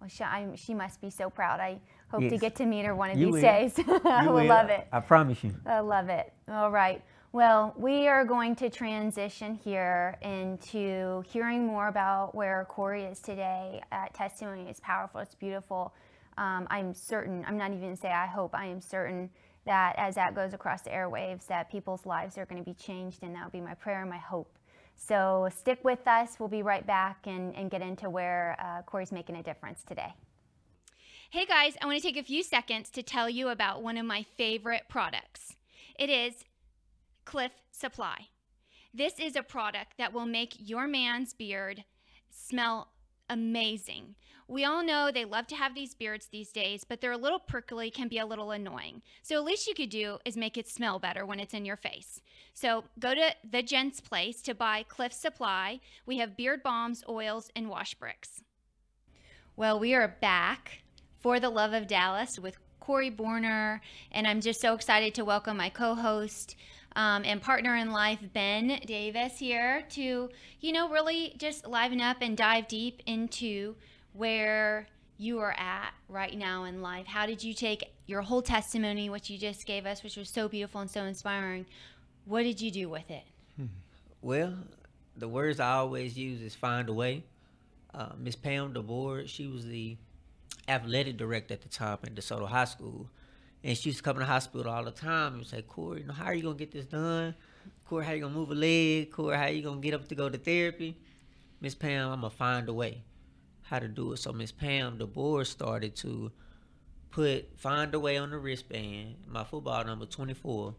Well, 0.00 0.08
she, 0.08 0.24
I, 0.24 0.48
she 0.56 0.74
must 0.74 1.00
be 1.00 1.10
so 1.10 1.30
proud. 1.30 1.60
I 1.60 1.78
hope 2.08 2.28
to 2.28 2.38
get 2.38 2.54
to 2.56 2.66
meet 2.66 2.84
her 2.84 2.94
one 2.94 3.10
of 3.10 3.18
You 3.18 3.26
these 3.26 3.34
will. 3.34 3.40
days. 3.42 3.74
I 4.04 4.26
will 4.26 4.34
will. 4.34 4.46
love 4.46 4.70
it. 4.70 4.86
I 4.92 5.00
promise 5.00 5.42
you. 5.44 5.54
I 5.66 5.80
love 5.80 6.08
it. 6.08 6.32
All 6.48 6.70
right. 6.70 7.02
Well, 7.32 7.74
we 7.76 8.08
are 8.08 8.24
going 8.24 8.56
to 8.56 8.70
transition 8.70 9.54
here 9.54 10.16
into 10.22 11.22
hearing 11.28 11.66
more 11.66 11.88
about 11.88 12.34
where 12.34 12.66
Corey 12.70 13.04
is 13.04 13.20
today. 13.20 13.82
Uh, 13.92 14.06
testimony 14.14 14.68
is 14.70 14.80
powerful. 14.80 15.20
It's 15.20 15.34
beautiful. 15.34 15.92
Um, 16.38 16.66
I'm 16.70 16.94
certain. 16.94 17.44
I'm 17.46 17.58
not 17.58 17.68
even 17.70 17.80
going 17.80 17.94
to 17.94 18.00
say 18.00 18.10
I 18.10 18.26
hope. 18.26 18.54
I 18.54 18.66
am 18.66 18.80
certain 18.80 19.30
that 19.66 19.94
as 19.98 20.14
that 20.14 20.34
goes 20.34 20.54
across 20.54 20.82
the 20.82 20.90
airwaves, 20.90 21.46
that 21.48 21.70
people's 21.70 22.06
lives 22.06 22.38
are 22.38 22.46
going 22.46 22.62
to 22.62 22.64
be 22.64 22.74
changed, 22.74 23.22
and 23.22 23.34
that 23.34 23.44
will 23.44 23.50
be 23.50 23.60
my 23.60 23.74
prayer 23.74 24.00
and 24.00 24.08
my 24.08 24.18
hope. 24.18 24.56
So 24.96 25.48
stick 25.54 25.80
with 25.84 26.06
us. 26.06 26.36
We'll 26.38 26.48
be 26.48 26.62
right 26.62 26.86
back 26.86 27.26
and, 27.26 27.54
and 27.56 27.70
get 27.70 27.82
into 27.82 28.08
where 28.08 28.56
uh, 28.58 28.82
Corey's 28.82 29.12
making 29.12 29.36
a 29.36 29.42
difference 29.42 29.82
today. 29.86 30.14
Hey 31.30 31.44
guys, 31.44 31.76
I 31.82 31.86
want 31.86 32.00
to 32.00 32.02
take 32.02 32.16
a 32.16 32.22
few 32.22 32.44
seconds 32.44 32.88
to 32.90 33.02
tell 33.02 33.28
you 33.28 33.48
about 33.48 33.82
one 33.82 33.96
of 33.96 34.06
my 34.06 34.24
favorite 34.36 34.84
products. 34.88 35.56
It 35.98 36.08
is 36.08 36.44
Cliff 37.24 37.50
Supply. 37.72 38.28
This 38.94 39.18
is 39.18 39.34
a 39.34 39.42
product 39.42 39.94
that 39.98 40.12
will 40.12 40.24
make 40.24 40.54
your 40.56 40.86
man's 40.86 41.34
beard 41.34 41.82
smell 42.30 42.92
amazing. 43.28 44.14
We 44.46 44.64
all 44.64 44.84
know 44.84 45.10
they 45.10 45.24
love 45.24 45.48
to 45.48 45.56
have 45.56 45.74
these 45.74 45.96
beards 45.96 46.28
these 46.30 46.52
days, 46.52 46.84
but 46.84 47.00
they're 47.00 47.10
a 47.10 47.18
little 47.18 47.40
prickly, 47.40 47.90
can 47.90 48.06
be 48.06 48.18
a 48.18 48.26
little 48.26 48.52
annoying. 48.52 49.02
So, 49.22 49.34
at 49.34 49.44
least 49.44 49.66
you 49.66 49.74
could 49.74 49.90
do 49.90 50.18
is 50.24 50.36
make 50.36 50.56
it 50.56 50.68
smell 50.68 51.00
better 51.00 51.26
when 51.26 51.40
it's 51.40 51.54
in 51.54 51.64
your 51.64 51.76
face. 51.76 52.20
So, 52.54 52.84
go 53.00 53.16
to 53.16 53.34
the 53.42 53.64
Gents 53.64 54.00
Place 54.00 54.40
to 54.42 54.54
buy 54.54 54.84
Cliff 54.84 55.12
Supply. 55.12 55.80
We 56.06 56.18
have 56.18 56.36
beard 56.36 56.62
balms, 56.62 57.02
oils, 57.08 57.50
and 57.56 57.68
wash 57.68 57.94
bricks. 57.94 58.42
Well, 59.56 59.80
we 59.80 59.92
are 59.92 60.06
back 60.06 60.82
for 61.26 61.40
the 61.40 61.50
love 61.50 61.72
of 61.72 61.88
Dallas 61.88 62.38
with 62.38 62.56
Corey 62.78 63.10
Borner, 63.10 63.80
and 64.12 64.28
I'm 64.28 64.40
just 64.40 64.60
so 64.60 64.74
excited 64.74 65.12
to 65.16 65.24
welcome 65.24 65.56
my 65.56 65.68
co-host 65.68 66.54
um, 66.94 67.24
and 67.24 67.42
partner 67.42 67.74
in 67.74 67.90
life, 67.90 68.20
Ben 68.32 68.78
Davis, 68.86 69.40
here 69.40 69.82
to 69.88 70.30
you 70.60 70.72
know 70.72 70.88
really 70.88 71.34
just 71.36 71.66
liven 71.66 72.00
up 72.00 72.18
and 72.20 72.36
dive 72.36 72.68
deep 72.68 73.02
into 73.06 73.74
where 74.12 74.86
you 75.18 75.40
are 75.40 75.56
at 75.58 75.94
right 76.08 76.38
now 76.38 76.62
in 76.62 76.80
life. 76.80 77.08
How 77.08 77.26
did 77.26 77.42
you 77.42 77.54
take 77.54 77.82
your 78.06 78.22
whole 78.22 78.40
testimony, 78.40 79.10
which 79.10 79.28
you 79.28 79.36
just 79.36 79.66
gave 79.66 79.84
us, 79.84 80.04
which 80.04 80.16
was 80.16 80.30
so 80.30 80.46
beautiful 80.46 80.80
and 80.80 80.88
so 80.88 81.02
inspiring? 81.02 81.66
What 82.24 82.44
did 82.44 82.60
you 82.60 82.70
do 82.70 82.88
with 82.88 83.10
it? 83.10 83.24
Well, 84.22 84.54
the 85.16 85.26
words 85.26 85.58
I 85.58 85.72
always 85.72 86.16
use 86.16 86.40
is 86.40 86.54
find 86.54 86.88
a 86.88 86.92
way. 86.92 87.24
Uh, 87.92 88.10
Miss 88.16 88.36
Pam 88.36 88.72
DeBoer, 88.74 89.26
she 89.26 89.48
was 89.48 89.66
the 89.66 89.96
athletic 90.68 91.16
director 91.16 91.54
at 91.54 91.62
the 91.62 91.68
time 91.68 91.98
at 92.04 92.14
DeSoto 92.14 92.46
High 92.46 92.64
School. 92.64 93.08
And 93.64 93.76
she 93.76 93.88
used 93.88 93.98
to 93.98 94.04
come 94.04 94.14
to 94.14 94.20
the 94.20 94.26
hospital 94.26 94.70
all 94.70 94.84
the 94.84 94.90
time 94.90 95.34
and 95.34 95.46
say, 95.46 95.62
Corey, 95.62 96.00
you 96.00 96.06
know, 96.06 96.12
how 96.12 96.26
are 96.26 96.34
you 96.34 96.42
going 96.42 96.56
to 96.56 96.58
get 96.58 96.72
this 96.72 96.86
done? 96.86 97.34
Corey, 97.84 98.04
how 98.04 98.12
you 98.12 98.20
going 98.20 98.32
to 98.32 98.38
move 98.38 98.50
a 98.50 98.54
leg? 98.54 99.10
Corey, 99.10 99.36
how 99.36 99.46
you 99.46 99.62
going 99.62 99.80
to 99.80 99.84
get 99.84 99.94
up 99.94 100.06
to 100.08 100.14
go 100.14 100.28
to 100.28 100.38
therapy? 100.38 100.96
Miss 101.60 101.74
Pam, 101.74 102.10
I'm 102.10 102.20
going 102.20 102.30
to 102.30 102.36
find 102.36 102.68
a 102.68 102.72
way 102.72 103.02
how 103.62 103.78
to 103.78 103.88
do 103.88 104.12
it. 104.12 104.18
So 104.18 104.32
Miss 104.32 104.52
Pam 104.52 104.98
DeBoer 104.98 105.46
started 105.46 105.96
to 105.96 106.30
put 107.10 107.58
find 107.58 107.94
a 107.94 108.00
way 108.00 108.18
on 108.18 108.30
the 108.30 108.38
wristband, 108.38 109.16
my 109.26 109.42
football 109.42 109.84
number 109.84 110.06
24, 110.06 110.74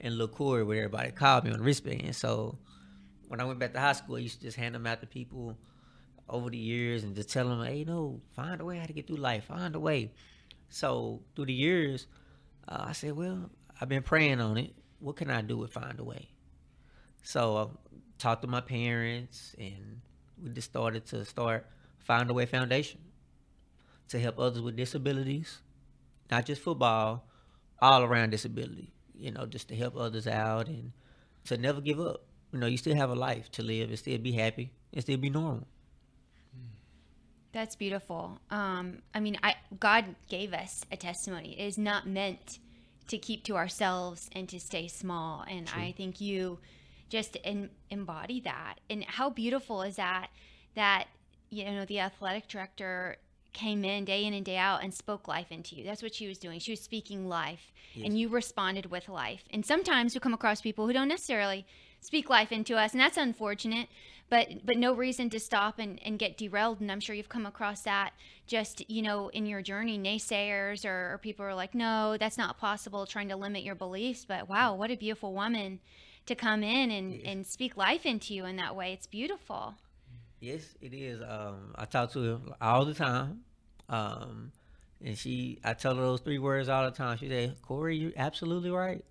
and 0.00 0.18
look 0.18 0.34
Corey 0.34 0.64
where 0.64 0.78
everybody 0.78 1.10
called 1.12 1.44
me 1.44 1.52
on 1.52 1.58
the 1.58 1.64
wristband. 1.64 2.16
So 2.16 2.58
when 3.28 3.40
I 3.40 3.44
went 3.44 3.58
back 3.58 3.72
to 3.74 3.80
high 3.80 3.92
school, 3.92 4.16
I 4.16 4.20
used 4.20 4.38
to 4.38 4.46
just 4.46 4.56
hand 4.56 4.74
them 4.74 4.86
out 4.86 5.00
to 5.00 5.06
people 5.06 5.56
over 6.28 6.50
the 6.50 6.58
years 6.58 7.04
and 7.04 7.14
just 7.14 7.30
tell 7.30 7.48
them, 7.48 7.64
hey, 7.64 7.84
no, 7.84 8.20
find 8.34 8.60
a 8.60 8.64
way 8.64 8.78
how 8.78 8.86
to 8.86 8.92
get 8.92 9.06
through 9.06 9.16
life. 9.16 9.44
Find 9.44 9.74
a 9.74 9.80
way. 9.80 10.12
So 10.68 11.22
through 11.36 11.46
the 11.46 11.52
years, 11.52 12.06
uh, 12.68 12.86
I 12.88 12.92
said, 12.92 13.16
well, 13.16 13.50
I've 13.80 13.88
been 13.88 14.02
praying 14.02 14.40
on 14.40 14.56
it. 14.56 14.74
What 15.00 15.16
can 15.16 15.30
I 15.30 15.42
do 15.42 15.58
with 15.58 15.72
find 15.72 15.98
a 16.00 16.04
way? 16.04 16.28
So 17.22 17.56
I 17.56 17.66
talked 18.18 18.42
to 18.42 18.48
my 18.48 18.60
parents, 18.60 19.54
and 19.58 20.00
we 20.42 20.50
just 20.50 20.70
started 20.70 21.06
to 21.06 21.24
start 21.24 21.66
Find 21.98 22.30
a 22.30 22.34
Way 22.34 22.46
Foundation 22.46 23.00
to 24.08 24.18
help 24.18 24.38
others 24.38 24.60
with 24.62 24.76
disabilities, 24.76 25.60
not 26.30 26.46
just 26.46 26.62
football, 26.62 27.26
all 27.80 28.02
around 28.02 28.30
disability. 28.30 28.92
You 29.16 29.30
know, 29.30 29.46
just 29.46 29.68
to 29.68 29.76
help 29.76 29.96
others 29.96 30.26
out 30.26 30.66
and 30.68 30.92
to 31.44 31.56
never 31.56 31.80
give 31.80 32.00
up. 32.00 32.24
you 32.52 32.58
know, 32.58 32.66
you 32.66 32.76
still 32.76 32.96
have 32.96 33.10
a 33.10 33.14
life 33.14 33.50
to 33.52 33.62
live 33.62 33.88
and 33.88 33.98
still 33.98 34.18
be 34.18 34.32
happy 34.32 34.72
and 34.92 35.02
still 35.02 35.16
be 35.16 35.30
normal. 35.30 35.66
That's 37.54 37.76
beautiful. 37.76 38.40
Um, 38.50 38.98
I 39.14 39.20
mean, 39.20 39.38
I 39.42 39.54
God 39.78 40.16
gave 40.28 40.52
us 40.52 40.84
a 40.90 40.96
testimony. 40.96 41.58
It 41.58 41.64
is 41.64 41.78
not 41.78 42.04
meant 42.04 42.58
to 43.06 43.16
keep 43.16 43.44
to 43.44 43.56
ourselves 43.56 44.28
and 44.32 44.48
to 44.48 44.58
stay 44.58 44.88
small. 44.88 45.44
And 45.48 45.68
True. 45.68 45.82
I 45.82 45.92
think 45.92 46.20
you 46.20 46.58
just 47.08 47.36
in, 47.36 47.70
embody 47.90 48.40
that. 48.40 48.80
And 48.90 49.04
how 49.04 49.30
beautiful 49.30 49.82
is 49.82 49.96
that? 49.96 50.30
That 50.74 51.06
you 51.48 51.64
know 51.64 51.84
the 51.84 52.00
athletic 52.00 52.48
director 52.48 53.18
came 53.52 53.84
in 53.84 54.04
day 54.04 54.24
in 54.24 54.34
and 54.34 54.44
day 54.44 54.56
out 54.56 54.82
and 54.82 54.92
spoke 54.92 55.28
life 55.28 55.52
into 55.52 55.76
you. 55.76 55.84
That's 55.84 56.02
what 56.02 56.12
she 56.12 56.26
was 56.26 56.38
doing. 56.38 56.58
She 56.58 56.72
was 56.72 56.80
speaking 56.80 57.28
life, 57.28 57.72
yes. 57.94 58.04
and 58.04 58.18
you 58.18 58.28
responded 58.30 58.86
with 58.86 59.08
life. 59.08 59.44
And 59.52 59.64
sometimes 59.64 60.12
we 60.12 60.18
come 60.18 60.34
across 60.34 60.60
people 60.60 60.88
who 60.88 60.92
don't 60.92 61.06
necessarily 61.06 61.64
speak 62.04 62.28
life 62.28 62.52
into 62.52 62.76
us, 62.76 62.92
and 62.92 63.00
that's 63.00 63.16
unfortunate. 63.16 63.88
But 64.30 64.64
but 64.64 64.78
no 64.78 64.94
reason 64.94 65.28
to 65.30 65.40
stop 65.40 65.78
and, 65.78 66.00
and 66.04 66.18
get 66.18 66.36
derailed. 66.36 66.80
And 66.80 66.90
I'm 66.90 67.00
sure 67.00 67.14
you've 67.14 67.28
come 67.28 67.46
across 67.46 67.82
that 67.82 68.12
just 68.46 68.88
you 68.88 69.02
know 69.02 69.28
in 69.28 69.46
your 69.46 69.62
journey, 69.62 69.98
naysayers 69.98 70.84
or, 70.84 71.14
or 71.14 71.18
people 71.18 71.44
are 71.44 71.54
like, 71.54 71.74
no, 71.74 72.16
that's 72.18 72.38
not 72.38 72.58
possible, 72.58 73.06
trying 73.06 73.28
to 73.28 73.36
limit 73.36 73.62
your 73.62 73.74
beliefs. 73.74 74.24
But 74.26 74.48
wow, 74.48 74.74
what 74.74 74.90
a 74.90 74.96
beautiful 74.96 75.34
woman 75.34 75.80
to 76.26 76.34
come 76.34 76.62
in 76.62 76.90
and, 76.90 77.14
yes. 77.14 77.22
and 77.26 77.46
speak 77.46 77.76
life 77.76 78.06
into 78.06 78.34
you 78.34 78.46
in 78.46 78.56
that 78.56 78.74
way. 78.74 78.92
It's 78.92 79.06
beautiful. 79.06 79.74
Yes, 80.40 80.74
it 80.80 80.94
is. 80.94 81.20
Um, 81.22 81.74
I 81.74 81.84
talk 81.84 82.12
to 82.12 82.22
her 82.22 82.40
all 82.60 82.84
the 82.84 82.94
time. 82.94 83.40
Um, 83.88 84.52
and 85.04 85.16
she, 85.18 85.58
I 85.64 85.74
tell 85.74 85.94
her 85.96 86.02
those 86.02 86.20
three 86.20 86.38
words 86.38 86.68
all 86.68 86.84
the 86.84 86.96
time. 86.96 87.18
She 87.18 87.28
said, 87.28 87.56
Corey, 87.62 87.96
you're 87.96 88.12
absolutely 88.16 88.70
right. 88.70 89.04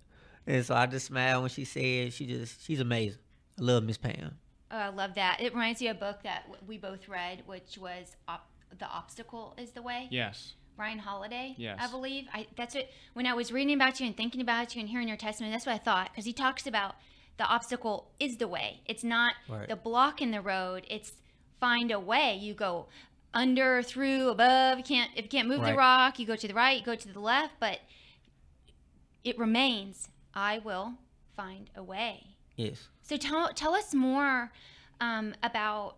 And 0.46 0.64
so 0.64 0.74
I 0.74 0.86
just 0.86 1.06
smile 1.06 1.40
when 1.40 1.50
she 1.50 1.64
said, 1.64 2.12
she 2.12 2.26
just, 2.26 2.64
she's 2.64 2.80
amazing. 2.80 3.18
I 3.58 3.62
love 3.62 3.84
Miss 3.84 3.96
Pam. 3.96 4.38
Oh, 4.70 4.76
I 4.76 4.88
love 4.88 5.14
that. 5.14 5.40
It 5.40 5.52
reminds 5.52 5.80
me 5.80 5.88
of 5.88 5.96
a 5.96 6.00
book 6.00 6.22
that 6.24 6.46
we 6.66 6.78
both 6.78 7.08
read, 7.08 7.42
which 7.46 7.78
was 7.78 8.16
Op- 8.28 8.48
The 8.78 8.86
Obstacle 8.86 9.54
is 9.56 9.70
the 9.70 9.82
Way. 9.82 10.08
Yes. 10.10 10.54
Ryan 10.76 10.98
Holiday, 10.98 11.54
yes. 11.56 11.78
I 11.80 11.86
believe. 11.88 12.26
I, 12.34 12.48
that's 12.56 12.74
it. 12.74 12.90
When 13.12 13.26
I 13.26 13.34
was 13.34 13.52
reading 13.52 13.76
about 13.76 14.00
you 14.00 14.06
and 14.06 14.16
thinking 14.16 14.40
about 14.40 14.74
you 14.74 14.80
and 14.80 14.88
hearing 14.88 15.06
your 15.06 15.16
testimony, 15.16 15.52
that's 15.52 15.66
what 15.66 15.74
I 15.76 15.78
thought. 15.78 16.10
Because 16.10 16.24
he 16.24 16.32
talks 16.32 16.66
about 16.66 16.96
the 17.36 17.44
obstacle 17.44 18.10
is 18.18 18.38
the 18.38 18.48
way. 18.48 18.80
It's 18.86 19.04
not 19.04 19.34
right. 19.48 19.68
the 19.68 19.76
block 19.76 20.20
in 20.20 20.32
the 20.32 20.40
road. 20.40 20.84
It's 20.90 21.12
find 21.60 21.92
a 21.92 22.00
way. 22.00 22.36
You 22.40 22.54
go 22.54 22.86
under, 23.32 23.82
through, 23.82 24.30
above. 24.30 24.78
You 24.78 24.84
can't 24.84 25.10
if 25.14 25.24
you 25.24 25.28
can't 25.28 25.48
move 25.48 25.60
right. 25.60 25.70
the 25.70 25.76
rock, 25.76 26.18
you 26.18 26.26
go 26.26 26.36
to 26.36 26.48
the 26.48 26.54
right, 26.54 26.78
you 26.78 26.84
go 26.84 26.96
to 26.96 27.12
the 27.12 27.20
left, 27.20 27.54
but 27.60 27.78
it 29.22 29.38
remains. 29.38 30.08
I 30.34 30.58
will 30.58 30.94
find 31.36 31.70
a 31.76 31.82
way. 31.82 32.26
Yes. 32.56 32.88
So 33.02 33.16
tell 33.16 33.48
tell 33.52 33.74
us 33.74 33.94
more 33.94 34.52
um, 35.00 35.34
about 35.42 35.96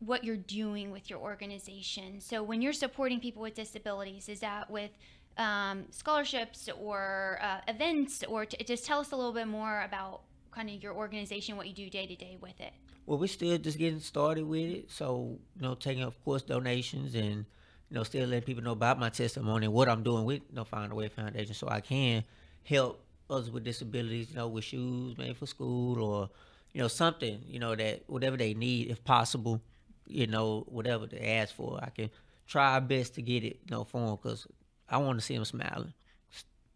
what 0.00 0.24
you're 0.24 0.36
doing 0.36 0.90
with 0.90 1.08
your 1.08 1.18
organization. 1.18 2.20
So 2.20 2.42
when 2.42 2.60
you're 2.60 2.72
supporting 2.72 3.18
people 3.20 3.42
with 3.42 3.54
disabilities, 3.54 4.28
is 4.28 4.40
that 4.40 4.70
with 4.70 4.90
um, 5.38 5.86
scholarships 5.90 6.68
or 6.78 7.38
uh, 7.42 7.60
events, 7.68 8.22
or 8.28 8.46
t- 8.46 8.62
just 8.64 8.84
tell 8.84 9.00
us 9.00 9.12
a 9.12 9.16
little 9.16 9.32
bit 9.32 9.46
more 9.46 9.82
about 9.82 10.22
kind 10.50 10.68
of 10.70 10.82
your 10.82 10.94
organization, 10.94 11.56
what 11.56 11.66
you 11.66 11.74
do 11.74 11.88
day 11.90 12.06
to 12.06 12.16
day 12.16 12.36
with 12.40 12.60
it. 12.60 12.72
Well, 13.06 13.18
we're 13.18 13.26
still 13.28 13.56
just 13.58 13.78
getting 13.78 14.00
started 14.00 14.44
with 14.46 14.70
it. 14.70 14.90
So, 14.90 15.38
you 15.56 15.62
know, 15.62 15.74
taking, 15.74 16.02
of 16.02 16.22
course, 16.24 16.42
donations 16.42 17.14
and, 17.14 17.44
you 17.88 17.94
know, 17.94 18.02
still 18.02 18.26
letting 18.26 18.44
people 18.44 18.64
know 18.64 18.72
about 18.72 18.98
my 18.98 19.10
testimony 19.10 19.66
and 19.66 19.74
what 19.74 19.88
I'm 19.88 20.02
doing 20.02 20.24
with 20.24 20.42
No 20.52 20.64
Find 20.64 20.90
a 20.90 20.94
Way 20.94 21.08
Foundation 21.08 21.54
so 21.54 21.68
I 21.68 21.80
can 21.80 22.24
help 22.64 23.05
others 23.28 23.50
with 23.50 23.64
disabilities, 23.64 24.30
you 24.30 24.36
know, 24.36 24.48
with 24.48 24.64
shoes 24.64 25.16
made 25.18 25.36
for 25.36 25.46
school 25.46 26.02
or, 26.02 26.30
you 26.72 26.80
know, 26.80 26.88
something, 26.88 27.40
you 27.46 27.58
know, 27.58 27.74
that 27.74 28.02
whatever 28.06 28.36
they 28.36 28.54
need, 28.54 28.90
if 28.90 29.02
possible, 29.04 29.60
you 30.06 30.26
know, 30.26 30.64
whatever 30.68 31.06
they 31.06 31.18
ask 31.18 31.54
for, 31.54 31.78
I 31.82 31.90
can 31.90 32.10
try 32.46 32.74
our 32.74 32.80
best 32.80 33.14
to 33.14 33.22
get 33.22 33.44
it, 33.44 33.58
you 33.64 33.70
know, 33.70 33.84
for 33.84 34.00
them 34.00 34.18
because 34.22 34.46
I 34.88 34.98
want 34.98 35.18
to 35.18 35.24
see 35.24 35.34
them 35.34 35.44
smiling, 35.44 35.92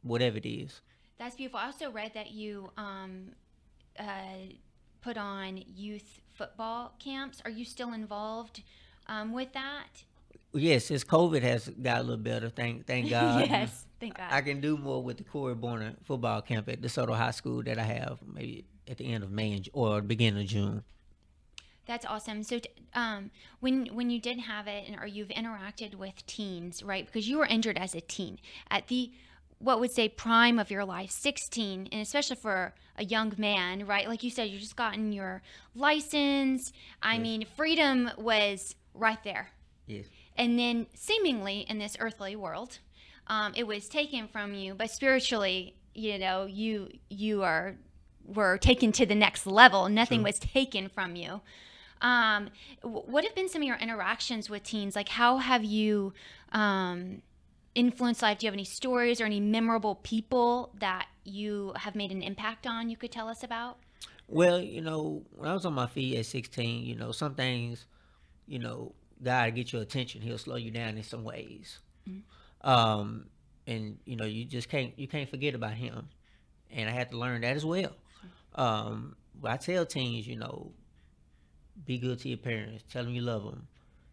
whatever 0.03 0.39
it 0.39 0.47
is. 0.47 0.81
That's 1.19 1.37
beautiful. 1.37 1.61
I 1.61 1.67
also 1.67 1.91
read 1.91 2.15
that 2.15 2.31
you 2.31 2.71
um, 2.77 3.33
uh, 3.99 4.05
put 5.01 5.17
on 5.17 5.63
youth 5.77 6.21
football 6.33 6.95
camps. 6.99 7.43
Are 7.45 7.51
you 7.51 7.65
still 7.65 7.93
involved 7.93 8.63
um, 9.07 9.33
with 9.33 9.53
that? 9.53 10.05
Yes, 10.53 10.87
since 10.87 11.05
COVID 11.05 11.43
has 11.43 11.69
got 11.69 12.01
a 12.01 12.03
little 12.03 12.17
better, 12.17 12.49
thank 12.49 12.87
thank 12.87 13.11
God. 13.11 13.49
yes, 13.49 13.87
thank 14.01 14.17
God. 14.17 14.29
I 14.31 14.41
can 14.41 14.61
do 14.61 14.77
more 14.77 15.03
with 15.03 15.19
the 15.19 15.25
Corey 15.25 15.55
Borner 15.55 15.95
football 16.05 16.43
camp 16.43 16.69
at 16.69 16.81
DeSoto 16.81 17.15
High 17.15 17.31
School 17.31 17.63
that 17.65 17.79
I 17.79 17.85
have 17.85 18.19
maybe 18.27 18.65
at 18.89 18.99
the 18.99 19.13
end 19.13 19.23
of 19.23 19.31
May 19.31 19.63
or 19.73 20.01
beginning 20.01 20.43
of 20.43 20.49
June. 20.49 20.83
That's 21.87 22.05
awesome. 22.07 22.43
So, 22.43 22.61
um, 22.95 23.31
when 23.61 23.87
when 23.87 24.11
you 24.11 24.21
did 24.21 24.41
have 24.41 24.67
it, 24.67 24.85
and 24.89 24.99
or 25.01 25.07
you've 25.07 25.29
interacted 25.29 25.95
with 25.95 26.25
teens, 26.27 26.83
right? 26.83 27.07
Because 27.07 27.29
you 27.29 27.39
were 27.39 27.47
injured 27.47 27.79
as 27.79 27.95
a 27.95 28.01
teen 28.01 28.39
at 28.71 28.89
the 28.89 29.13
what 29.61 29.79
would 29.79 29.91
say 29.91 30.09
prime 30.09 30.59
of 30.59 30.71
your 30.71 30.85
life 30.85 31.11
16 31.11 31.89
and 31.93 32.01
especially 32.01 32.37
for 32.37 32.73
a 32.97 33.05
young 33.05 33.33
man 33.37 33.87
right 33.87 34.09
like 34.09 34.23
you 34.23 34.31
said 34.31 34.45
you 34.49 34.59
just 34.59 34.75
gotten 34.75 35.13
your 35.13 35.43
license 35.75 36.73
i 37.03 37.15
yes. 37.15 37.23
mean 37.23 37.45
freedom 37.57 38.11
was 38.17 38.75
right 38.95 39.23
there 39.23 39.51
yes 39.87 40.07
and 40.37 40.59
then 40.59 40.87
seemingly 40.95 41.61
in 41.69 41.79
this 41.79 41.97
earthly 42.01 42.37
world 42.37 42.79
um, 43.27 43.53
it 43.57 43.67
was 43.67 43.89
taken 43.89 44.29
from 44.29 44.55
you 44.55 44.75
but 44.75 44.91
spiritually 44.91 45.75
you 45.95 46.19
know 46.19 46.47
you 46.47 46.89
you 47.09 47.43
are 47.43 47.77
were 48.27 48.59
taken 48.59 48.93
to 48.93 49.05
the 49.07 49.15
next 49.15 49.47
level 49.47 49.89
nothing 49.89 50.21
True. 50.21 50.27
was 50.27 50.39
taken 50.39 50.89
from 50.89 51.17
you 51.17 51.41
um, 52.03 52.49
what 52.83 53.25
have 53.25 53.35
been 53.35 53.49
some 53.49 53.61
of 53.63 53.67
your 53.67 53.77
interactions 53.77 54.49
with 54.49 54.63
teens 54.63 54.97
like 54.97 55.09
how 55.09 55.39
have 55.39 55.65
you 55.65 56.13
um, 56.53 57.23
influenced 57.75 58.23
life? 58.23 58.39
Do 58.39 58.47
you 58.47 58.49
have 58.49 58.55
any 58.55 58.65
stories 58.65 59.21
or 59.21 59.25
any 59.25 59.41
memorable 59.41 59.97
people 59.97 60.73
that 60.79 61.07
you 61.25 61.73
have 61.77 61.95
made 61.95 62.13
an 62.13 62.23
impact 62.23 62.67
on 62.67 62.89
you 62.91 62.97
could 62.97 63.13
tell 63.13 63.29
us 63.29 63.43
about? 63.43 63.79
Well, 64.29 64.61
you 64.61 64.81
know, 64.81 65.23
when 65.33 65.49
I 65.49 65.53
was 65.53 65.65
on 65.65 65.75
my 65.75 65.87
feet 65.87 66.17
at 66.19 66.27
16, 66.27 66.85
you 66.85 66.95
know, 66.95 67.13
some 67.13 67.35
things, 67.35 67.87
you 68.47 68.59
know, 68.59 68.93
God 69.23 69.47
to 69.47 69.51
get 69.51 69.73
your 69.73 69.83
attention, 69.83 70.21
He'll 70.23 70.39
slow 70.39 70.57
you 70.57 70.71
down 70.71 70.97
in 70.97 71.03
some 71.03 71.25
ways. 71.25 71.79
Mm-hmm. 72.09 72.69
Um, 72.69 73.27
and 73.67 73.99
you 74.05 74.17
know, 74.17 74.25
you 74.25 74.45
just 74.45 74.69
can't 74.69 74.99
you 74.99 75.09
can't 75.09 75.29
forget 75.29 75.55
about 75.55 75.75
Him. 75.75 76.09
And 76.71 76.89
I 76.89 76.93
had 76.93 77.11
to 77.11 77.19
learn 77.19 77.41
that 77.43 77.57
as 77.57 77.65
well. 77.65 77.93
Um, 78.55 79.17
I 79.45 79.57
tell 79.57 79.87
teens, 79.87 80.27
you 80.27 80.37
know, 80.37 80.73
be 81.85 81.99
good 81.99 82.21
to 82.21 82.29
your 82.29 82.39
parents. 82.39 82.85
Tell 82.91 83.05
them 83.05 83.15
you 83.15 83.23
love 83.23 83.45
them 83.45 83.67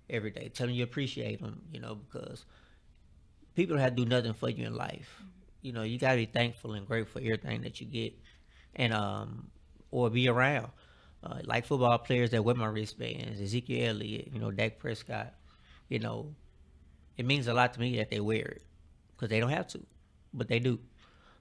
every 0.10 0.32
day. 0.32 0.50
Tell 0.54 0.67
them 0.67 0.76
you 0.76 0.84
appreciate 0.84 1.41
them. 1.41 1.62
You 1.72 1.80
know, 1.80 1.96
because 1.96 2.46
people 3.56 3.76
don't 3.76 3.84
have 3.84 3.96
to 3.96 4.04
do 4.04 4.10
nothing 4.10 4.34
for 4.34 4.50
you 4.50 4.65
in 4.65 4.76
life. 4.76 5.22
You 5.62 5.74
know, 5.74 5.84
you 5.84 6.00
gotta 6.00 6.17
be 6.17 6.26
thankful 6.26 6.74
and 6.74 6.88
grateful 6.88 7.22
for 7.22 7.26
everything 7.26 7.62
that 7.62 7.82
you 7.82 7.88
get, 7.88 8.13
and 8.76 8.93
um, 8.93 9.50
or 9.91 10.10
be 10.10 10.28
around. 10.28 10.70
Uh, 11.23 11.39
like 11.43 11.65
football 11.65 11.97
players 11.97 12.30
that 12.30 12.43
wear 12.43 12.56
my 12.56 12.67
wristbands, 12.67 13.41
Ezekiel 13.41 13.89
Elliott, 13.89 14.30
you 14.32 14.39
know, 14.39 14.51
Dak 14.51 14.80
Prescott. 14.80 15.34
You 15.89 15.99
know, 15.99 16.36
it 17.17 17.25
means 17.25 17.47
a 17.47 17.53
lot 17.53 17.73
to 17.73 17.80
me 17.80 17.97
that 17.97 18.10
they 18.10 18.19
wear 18.19 18.45
it 18.45 18.62
because 19.15 19.30
they 19.30 19.39
don't 19.39 19.49
have 19.49 19.67
to, 19.69 19.82
but 20.34 20.47
they 20.47 20.60
do. 20.60 20.80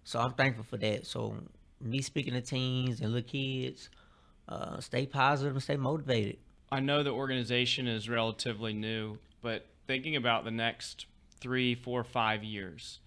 So 0.04 0.18
I'm 0.18 0.32
thankful 0.32 0.64
for 0.64 0.78
that. 0.78 1.06
So 1.06 1.36
me 1.80 2.00
speaking 2.00 2.32
to 2.32 2.40
teens 2.40 3.00
and 3.00 3.12
little 3.12 3.28
kids, 3.28 3.90
uh, 4.48 4.80
stay 4.80 5.06
positive 5.06 5.54
and 5.54 5.62
stay 5.62 5.76
motivated. 5.76 6.38
I 6.70 6.80
know 6.80 7.02
the 7.02 7.10
organization 7.10 7.86
is 7.86 8.08
relatively 8.08 8.72
new, 8.72 9.18
but 9.42 9.66
thinking 9.86 10.16
about 10.16 10.44
the 10.44 10.50
next 10.50 11.06
three, 11.40 11.74
four, 11.74 12.02
five 12.02 12.42
years? 12.42 13.00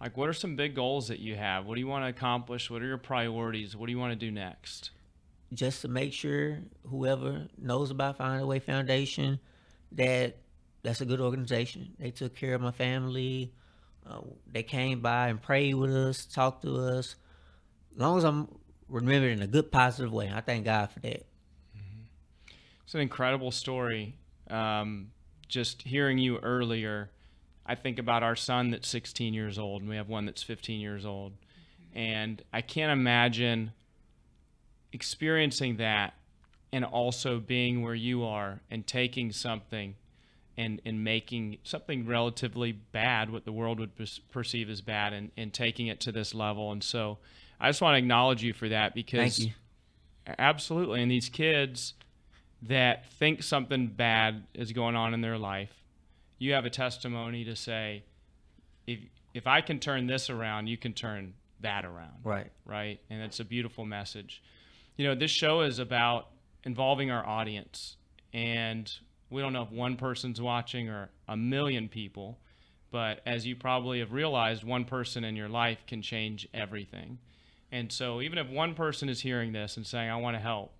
Like, 0.00 0.16
what 0.16 0.28
are 0.28 0.34
some 0.34 0.54
big 0.54 0.74
goals 0.74 1.08
that 1.08 1.18
you 1.18 1.34
have? 1.34 1.66
What 1.66 1.74
do 1.74 1.80
you 1.80 1.88
want 1.88 2.04
to 2.04 2.08
accomplish? 2.08 2.70
What 2.70 2.82
are 2.82 2.86
your 2.86 2.98
priorities? 2.98 3.76
What 3.76 3.86
do 3.86 3.92
you 3.92 3.98
want 3.98 4.12
to 4.12 4.26
do 4.26 4.30
next? 4.30 4.90
Just 5.52 5.82
to 5.82 5.88
make 5.88 6.12
sure 6.12 6.58
whoever 6.86 7.48
knows 7.56 7.90
about 7.90 8.18
Find 8.18 8.42
a 8.42 8.46
Way 8.46 8.58
Foundation 8.58 9.40
that 9.92 10.36
that's 10.82 11.00
a 11.00 11.06
good 11.06 11.20
organization. 11.20 11.94
They 11.98 12.10
took 12.10 12.34
care 12.34 12.54
of 12.54 12.60
my 12.60 12.70
family. 12.70 13.52
Uh, 14.06 14.20
they 14.50 14.62
came 14.62 15.00
by 15.00 15.28
and 15.28 15.40
prayed 15.40 15.74
with 15.74 15.94
us, 15.94 16.26
talked 16.26 16.62
to 16.62 16.76
us. 16.76 17.16
As 17.94 18.00
long 18.00 18.18
as 18.18 18.24
I'm 18.24 18.48
remembered 18.88 19.32
in 19.32 19.42
a 19.42 19.46
good, 19.46 19.72
positive 19.72 20.12
way, 20.12 20.30
I 20.32 20.40
thank 20.40 20.66
God 20.66 20.90
for 20.90 21.00
that. 21.00 21.26
Mm-hmm. 21.76 22.02
It's 22.84 22.94
an 22.94 23.00
incredible 23.00 23.50
story. 23.50 24.16
Um, 24.50 25.12
just 25.48 25.82
hearing 25.82 26.18
you 26.18 26.38
earlier 26.38 27.10
I 27.68 27.74
think 27.74 27.98
about 27.98 28.22
our 28.22 28.34
son 28.34 28.70
that's 28.70 28.88
16 28.88 29.34
years 29.34 29.58
old, 29.58 29.82
and 29.82 29.90
we 29.90 29.96
have 29.96 30.08
one 30.08 30.24
that's 30.24 30.42
15 30.42 30.80
years 30.80 31.04
old. 31.04 31.34
And 31.94 32.42
I 32.50 32.62
can't 32.62 32.90
imagine 32.90 33.72
experiencing 34.92 35.76
that 35.76 36.14
and 36.72 36.84
also 36.84 37.38
being 37.40 37.82
where 37.82 37.94
you 37.94 38.24
are 38.24 38.60
and 38.70 38.86
taking 38.86 39.32
something 39.32 39.94
and, 40.56 40.82
and 40.84 41.04
making 41.04 41.58
something 41.62 42.06
relatively 42.06 42.72
bad, 42.72 43.30
what 43.30 43.44
the 43.44 43.52
world 43.52 43.78
would 43.78 43.92
perceive 44.30 44.68
as 44.68 44.80
bad, 44.80 45.12
and, 45.12 45.30
and 45.36 45.54
taking 45.54 45.86
it 45.86 46.00
to 46.00 46.12
this 46.12 46.34
level. 46.34 46.72
And 46.72 46.82
so 46.82 47.18
I 47.60 47.68
just 47.68 47.80
want 47.80 47.94
to 47.94 47.98
acknowledge 47.98 48.42
you 48.42 48.52
for 48.52 48.68
that 48.68 48.94
because 48.94 49.46
Absolutely. 50.38 51.02
And 51.02 51.10
these 51.10 51.28
kids 51.28 51.94
that 52.62 53.10
think 53.12 53.42
something 53.42 53.86
bad 53.86 54.44
is 54.52 54.72
going 54.72 54.96
on 54.96 55.14
in 55.14 55.20
their 55.20 55.38
life, 55.38 55.72
you 56.38 56.52
have 56.52 56.64
a 56.64 56.70
testimony 56.70 57.44
to 57.44 57.56
say, 57.56 58.02
if 58.86 58.98
if 59.34 59.46
I 59.46 59.60
can 59.60 59.78
turn 59.78 60.06
this 60.06 60.30
around, 60.30 60.66
you 60.66 60.76
can 60.76 60.92
turn 60.92 61.34
that 61.60 61.84
around. 61.84 62.24
Right. 62.24 62.50
Right. 62.64 63.00
And 63.10 63.22
it's 63.22 63.40
a 63.40 63.44
beautiful 63.44 63.84
message. 63.84 64.42
You 64.98 65.06
know, 65.06 65.14
this 65.14 65.30
show 65.30 65.60
is 65.60 65.78
about 65.78 66.26
involving 66.64 67.08
our 67.08 67.24
audience. 67.24 67.96
And 68.34 68.92
we 69.30 69.40
don't 69.40 69.52
know 69.52 69.62
if 69.62 69.70
one 69.70 69.96
person's 69.96 70.40
watching 70.40 70.88
or 70.88 71.10
a 71.28 71.36
million 71.36 71.88
people, 71.88 72.40
but 72.90 73.20
as 73.24 73.46
you 73.46 73.54
probably 73.54 74.00
have 74.00 74.12
realized, 74.12 74.64
one 74.64 74.84
person 74.84 75.22
in 75.22 75.36
your 75.36 75.48
life 75.48 75.78
can 75.86 76.02
change 76.02 76.48
everything. 76.52 77.18
And 77.70 77.92
so, 77.92 78.20
even 78.20 78.38
if 78.38 78.48
one 78.48 78.74
person 78.74 79.08
is 79.08 79.20
hearing 79.20 79.52
this 79.52 79.76
and 79.76 79.86
saying, 79.86 80.10
I 80.10 80.16
want 80.16 80.36
to 80.36 80.40
help, 80.40 80.72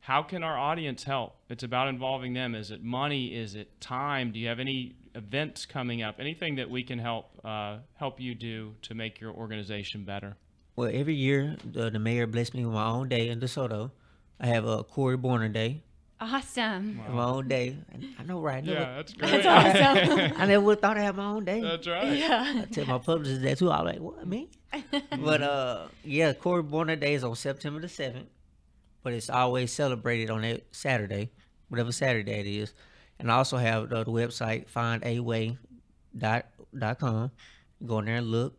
how 0.00 0.22
can 0.22 0.42
our 0.42 0.58
audience 0.58 1.04
help? 1.04 1.36
It's 1.48 1.62
about 1.62 1.88
involving 1.88 2.34
them. 2.34 2.54
Is 2.54 2.70
it 2.70 2.84
money? 2.84 3.34
Is 3.34 3.54
it 3.54 3.80
time? 3.80 4.30
Do 4.30 4.38
you 4.38 4.48
have 4.48 4.60
any 4.60 4.96
events 5.14 5.64
coming 5.64 6.02
up? 6.02 6.16
Anything 6.18 6.56
that 6.56 6.68
we 6.68 6.82
can 6.82 6.98
help 6.98 7.30
uh, 7.44 7.78
help 7.94 8.20
you 8.20 8.34
do 8.34 8.74
to 8.82 8.94
make 8.94 9.20
your 9.20 9.32
organization 9.32 10.04
better? 10.04 10.36
Well, 10.78 10.92
every 10.94 11.16
year 11.16 11.56
the, 11.64 11.90
the 11.90 11.98
mayor 11.98 12.28
blessed 12.28 12.54
me 12.54 12.64
with 12.64 12.72
my 12.72 12.86
own 12.86 13.08
day 13.08 13.30
in 13.30 13.40
DeSoto. 13.40 13.90
I 14.38 14.46
have 14.46 14.64
a 14.64 14.84
Corey 14.84 15.18
Borner 15.18 15.52
Day, 15.52 15.82
Awesome. 16.20 17.00
my 17.12 17.24
own 17.24 17.48
day. 17.48 17.76
I 18.16 18.22
know, 18.22 18.40
right? 18.40 18.62
I 18.62 18.70
Yeah, 18.72 18.94
that's 18.94 19.12
great. 19.12 19.42
That's 19.42 20.08
awesome. 20.08 20.32
I 20.40 20.46
never 20.46 20.64
would 20.64 20.80
thought 20.80 20.96
I 20.96 21.00
had 21.02 21.16
my 21.16 21.24
own 21.24 21.44
day. 21.44 21.60
that's 21.62 21.84
right. 21.88 22.16
yeah. 22.16 22.62
I 22.62 22.64
tell 22.66 22.86
my 22.86 22.98
publishers 22.98 23.40
that 23.40 23.58
too. 23.58 23.72
I 23.72 23.82
was 23.82 23.92
like, 23.92 24.00
what 24.00 24.24
me? 24.24 24.50
but 25.18 25.42
uh, 25.42 25.88
yeah, 26.04 26.32
Corey 26.32 26.62
Borner 26.62 26.94
Day 27.00 27.14
is 27.14 27.24
on 27.24 27.34
September 27.34 27.80
the 27.80 27.88
seventh, 27.88 28.28
but 29.02 29.12
it's 29.12 29.28
always 29.30 29.72
celebrated 29.72 30.30
on 30.30 30.42
that 30.42 30.64
Saturday, 30.70 31.32
whatever 31.70 31.90
Saturday 31.90 32.38
it 32.38 32.46
is. 32.46 32.72
And 33.18 33.32
I 33.32 33.34
also 33.34 33.56
have 33.56 33.88
the, 33.88 34.04
the 34.04 34.12
website 34.12 34.68
findaway.com. 34.70 35.56
Go 37.84 37.98
in 37.98 38.04
there 38.04 38.14
and 38.14 38.26
look, 38.28 38.56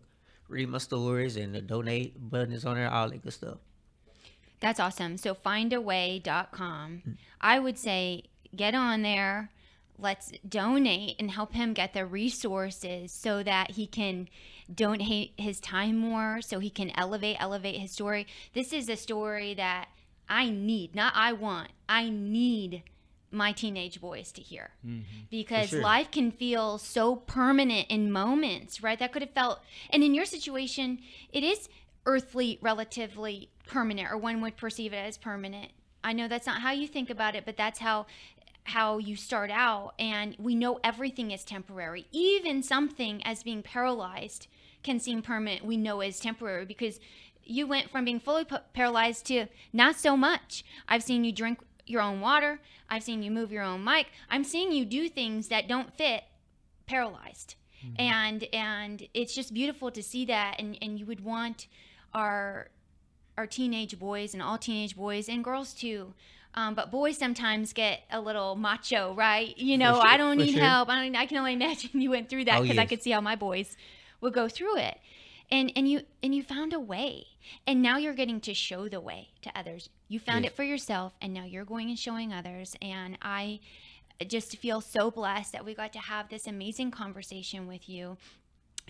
read 0.49 0.69
my 0.69 0.77
stories, 0.79 1.38
and 1.38 1.53
the 1.53 1.62
donate 1.62 2.29
button 2.29 2.53
is 2.53 2.65
on 2.65 2.75
there, 2.75 2.89
all 2.89 3.09
that 3.09 3.23
good 3.23 3.33
stuff. 3.33 3.57
That's 4.59 4.79
awesome. 4.79 5.17
So 5.17 5.35
findaway.com. 5.35 7.01
Mm. 7.07 7.17
I 7.39 7.59
would 7.59 7.77
say 7.77 8.23
get 8.55 8.75
on 8.75 9.01
there. 9.01 9.51
Let's 9.97 10.31
donate 10.47 11.15
and 11.19 11.31
help 11.31 11.53
him 11.53 11.73
get 11.73 11.93
the 11.93 12.05
resources 12.05 13.12
so 13.12 13.43
that 13.43 13.71
he 13.71 13.85
can 13.85 14.29
donate 14.73 15.33
his 15.38 15.59
time 15.59 15.97
more, 15.97 16.41
so 16.41 16.59
he 16.59 16.69
can 16.69 16.91
elevate, 16.91 17.38
elevate 17.39 17.79
his 17.79 17.91
story. 17.91 18.25
This 18.53 18.71
is 18.71 18.88
a 18.88 18.95
story 18.95 19.53
that 19.55 19.89
I 20.29 20.49
need, 20.49 20.95
not 20.95 21.13
I 21.15 21.33
want. 21.33 21.69
I 21.89 22.09
need 22.09 22.83
my 23.32 23.52
teenage 23.52 24.02
boys 24.02 24.32
to 24.32 24.42
hear 24.42 24.72
mm-hmm. 24.86 25.04
because 25.30 25.70
sure. 25.70 25.82
life 25.82 26.12
can 26.12 26.32
feel 26.32 26.78
so 26.78 27.15
permanent 27.15 27.88
in 27.89 28.12
moments, 28.12 28.82
right? 28.82 28.98
That 29.00 29.12
could 29.12 29.22
have 29.22 29.32
felt, 29.32 29.60
and 29.89 30.04
in 30.04 30.13
your 30.13 30.26
situation, 30.26 31.00
it 31.32 31.44
is 31.44 31.70
earthly, 32.06 32.58
relatively 32.62 33.50
permanent, 33.68 34.12
or 34.12 34.18
one 34.18 34.42
would 34.42 34.58
perceive 34.58 34.94
it 34.94 34.98
as 34.98 35.18
permanent. 35.18 35.72
I 36.04 36.13
know 36.13 36.28
that's 36.28 36.48
not 36.48 36.62
how 36.62 36.72
you 36.72 36.88
think 36.88 37.10
about 37.10 37.36
it, 37.36 37.46
but 37.46 37.58
that's 37.58 37.80
how 37.80 38.06
how 38.70 38.98
you 39.00 39.15
start 39.15 39.50
out 39.50 39.94
and 39.98 40.36
we 40.38 40.54
know 40.54 40.80
everything 40.84 41.32
is 41.32 41.44
temporary 41.44 42.06
even 42.12 42.62
something 42.62 43.22
as 43.26 43.42
being 43.42 43.63
paralyzed 43.63 44.48
can 44.84 45.00
seem 45.00 45.22
permanent 45.22 45.65
we 45.65 45.76
know 45.76 46.02
is 46.02 46.20
temporary 46.20 46.65
because 46.65 47.00
you 47.44 47.65
went 47.65 47.89
from 47.89 48.06
being 48.06 48.20
fully 48.20 48.46
p- 48.46 48.58
paralyzed 48.74 49.26
to 49.26 49.48
not 49.74 49.96
so 49.96 50.15
much 50.15 50.63
i've 50.88 51.02
seen 51.02 51.24
you 51.24 51.32
drink 51.32 51.60
your 51.89 52.02
own 52.02 52.21
water 52.21 52.60
i've 52.89 53.04
seen 53.04 53.23
you 53.23 53.32
move 53.32 53.52
your 53.52 53.63
own 53.63 53.84
mic 53.84 54.08
i'm 54.30 54.43
seeing 54.43 54.71
you 54.71 54.86
do 54.86 55.10
things 55.10 55.47
that 55.47 55.67
don't 55.67 55.93
fit 55.93 56.23
paralyzed 56.86 57.56
and 57.97 58.43
and 58.54 59.08
it's 59.13 59.34
just 59.34 59.54
beautiful 59.54 59.89
to 59.89 60.04
see 60.04 60.25
that 60.25 60.56
and 60.60 60.78
and 60.82 60.99
you 60.99 61.06
would 61.06 61.23
want 61.23 61.67
our 62.13 62.67
our 63.38 63.47
teenage 63.47 63.97
boys 63.97 64.34
and 64.34 64.43
all 64.43 64.58
teenage 64.58 64.95
boys 64.95 65.30
and 65.30 65.43
girls 65.43 65.73
too 65.73 66.13
um, 66.56 66.73
but 66.73 66.91
boys 66.91 67.17
sometimes 67.17 67.73
get 67.73 68.02
a 68.12 68.19
little 68.19 68.56
macho, 68.56 69.13
right? 69.13 69.56
You 69.58 69.78
know, 69.78 69.93
sure, 69.93 70.04
I 70.04 70.17
don't 70.17 70.38
need 70.38 70.54
sure. 70.54 70.63
help. 70.63 70.89
I, 70.89 71.04
don't, 71.04 71.15
I 71.15 71.25
can 71.25 71.38
only 71.38 71.54
imagine 71.60 72.02
you 72.02 72.10
went 72.10 72.30
through 72.30 72.45
that 72.45 72.60
Oh, 72.60 72.62
because 72.63 72.78
I 72.78 72.86
could 72.86 73.04
see 73.04 73.12
how 73.12 73.21
my 73.21 73.36
boys 73.36 73.78
would 74.19 74.34
go 74.34 74.49
through 74.49 74.78
it. 74.78 74.97
And 75.51 75.71
and 75.75 75.89
you 75.89 76.01
and 76.21 76.33
you 76.35 76.43
found 76.43 76.73
a 76.73 76.79
way, 76.79 77.25
and 77.65 77.81
now 77.81 77.97
you're 77.97 78.13
getting 78.13 78.39
to 78.41 78.53
show 78.53 78.88
the 78.88 79.01
way 79.01 79.29
to 79.41 79.51
others. 79.57 79.89
You 80.07 80.19
found 80.19 80.43
Yes. 80.43 80.53
it 80.53 80.55
for 80.55 80.63
yourself, 80.63 81.13
and 81.21 81.33
now 81.33 81.43
you're 81.43 81.65
going 81.65 81.89
and 81.89 81.97
showing 81.97 82.31
others. 82.31 82.75
And 82.81 83.17
I 83.21 83.59
just 84.27 84.57
feel 84.57 84.79
so 84.81 85.09
blessed 85.09 85.53
that 85.53 85.65
we 85.65 85.73
got 85.73 85.91
to 85.93 85.99
have 85.99 86.29
this 86.29 86.45
amazing 86.45 86.91
conversation 86.91 87.67
with 87.67 87.89
you 87.89 88.17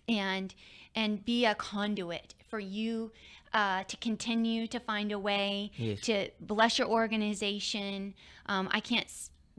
and 0.08 0.54
and 0.96 1.24
be 1.24 1.46
a 1.46 1.56
conduit 1.56 2.34
for 2.50 2.60
you 2.60 3.12
uh, 3.54 3.84
to 3.84 3.96
continue 3.98 4.68
to 4.68 4.80
find 4.80 5.12
a 5.12 5.20
way 5.20 5.72
Yes. 5.78 6.02
to 6.02 6.30
bless 6.42 6.78
your 6.80 6.88
organization. 6.88 8.16
Um, 8.48 8.68
I 8.72 8.80
can't 8.80 9.08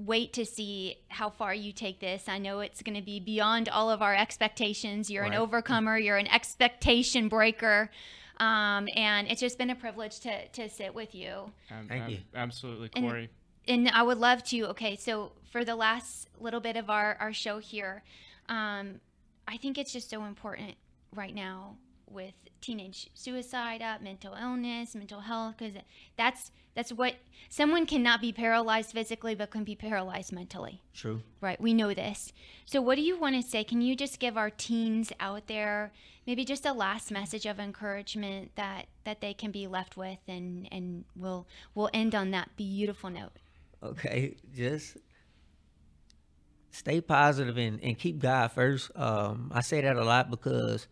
wait 0.07 0.33
to 0.35 0.45
see 0.45 0.97
how 1.09 1.31
far 1.31 1.55
you 1.55 1.73
take 1.73 2.01
this. 2.01 2.29
I 2.29 2.39
know 2.39 2.61
it's 2.61 2.83
going 2.83 2.97
to 2.97 3.03
be 3.03 3.21
beyond 3.21 3.69
all 3.69 3.91
of 3.91 4.03
our 4.03 4.15
expectations. 4.15 5.11
You're 5.11 5.25
an 5.25 5.35
overcomer. 5.35 5.99
You're 5.99 6.17
an 6.17 6.27
expectation 6.29 7.29
breaker. 7.29 7.91
Um, 8.39 8.89
and 8.97 9.29
it's 9.29 9.41
just 9.41 9.59
been 9.59 9.69
a 9.71 9.75
privilege 9.75 10.21
to, 10.21 10.49
to 10.49 10.71
sit 10.71 10.95
with 10.95 11.15
you 11.15 11.53
Ab- 11.71 11.89
Thank 11.89 12.05
ab- 12.05 12.11
you. 12.11 12.19
Absolutely, 12.35 12.89
And- 12.95 13.07
Corey. 13.07 13.29
and 13.69 13.89
I 13.91 14.03
would 14.03 14.17
love 14.17 14.43
to. 14.45 14.69
Okay, 14.69 14.97
so 14.97 15.33
for 15.53 15.63
the 15.63 15.77
last 15.77 16.29
little 16.39 16.61
bit 16.61 16.77
of 16.79 16.89
our, 16.89 17.19
our 17.21 17.35
show 17.35 17.59
here, 17.59 18.03
um, 18.49 19.01
I 19.47 19.59
think 19.59 19.77
it's 19.77 19.93
just 19.93 20.09
so 20.09 20.25
important 20.25 20.75
right 21.15 21.35
now 21.35 21.77
with 22.09 22.33
teenage 22.61 23.09
suicide 23.15 23.83
up, 23.83 24.03
mental 24.03 24.35
illness, 24.35 24.95
mental 24.95 25.21
health, 25.21 25.57
because 25.59 25.75
that's 26.17 26.51
that's 26.75 26.93
what 26.93 27.15
someone 27.49 27.85
cannot 27.85 28.21
be 28.21 28.33
paralyzed 28.33 28.93
physically, 28.93 29.35
but 29.35 29.51
can 29.51 29.65
be 29.65 29.75
paralyzed 29.75 30.33
mentally. 30.33 30.81
True. 30.95 31.23
Right, 31.41 31.61
we 31.61 31.75
know 31.75 31.93
this. 31.95 32.33
So, 32.65 32.81
what 32.81 32.95
do 32.97 33.03
you 33.03 33.19
want 33.19 33.35
to 33.37 33.43
say? 33.43 33.65
Can 33.65 33.81
you 33.81 33.97
just 33.97 34.19
give 34.21 34.37
our 34.37 34.51
teens 34.51 35.13
out 35.19 35.47
there 35.47 35.93
maybe 36.27 36.45
just 36.45 36.65
a 36.65 36.73
last 36.73 37.11
message 37.11 37.47
of 37.47 37.59
encouragement 37.59 38.53
that 38.55 38.87
that 39.05 39.21
they 39.21 39.35
can 39.35 39.51
be 39.51 39.67
left 39.67 39.97
with, 39.97 40.21
and 40.29 40.69
and 40.71 41.05
we'll 41.17 41.47
we'll 41.75 41.91
end 41.93 42.15
on 42.15 42.31
that 42.31 42.51
beautiful 42.57 43.11
note. 43.11 43.33
Okay, 43.83 44.37
just 44.55 44.97
stay 46.71 47.01
positive 47.01 47.57
and, 47.57 47.83
and 47.83 47.99
keep 47.99 48.21
God 48.21 48.53
first. 48.53 48.91
Um, 48.95 49.51
I 49.53 49.61
say 49.61 49.81
that 49.81 49.97
a 49.97 50.05
lot 50.05 50.31
because 50.31 50.87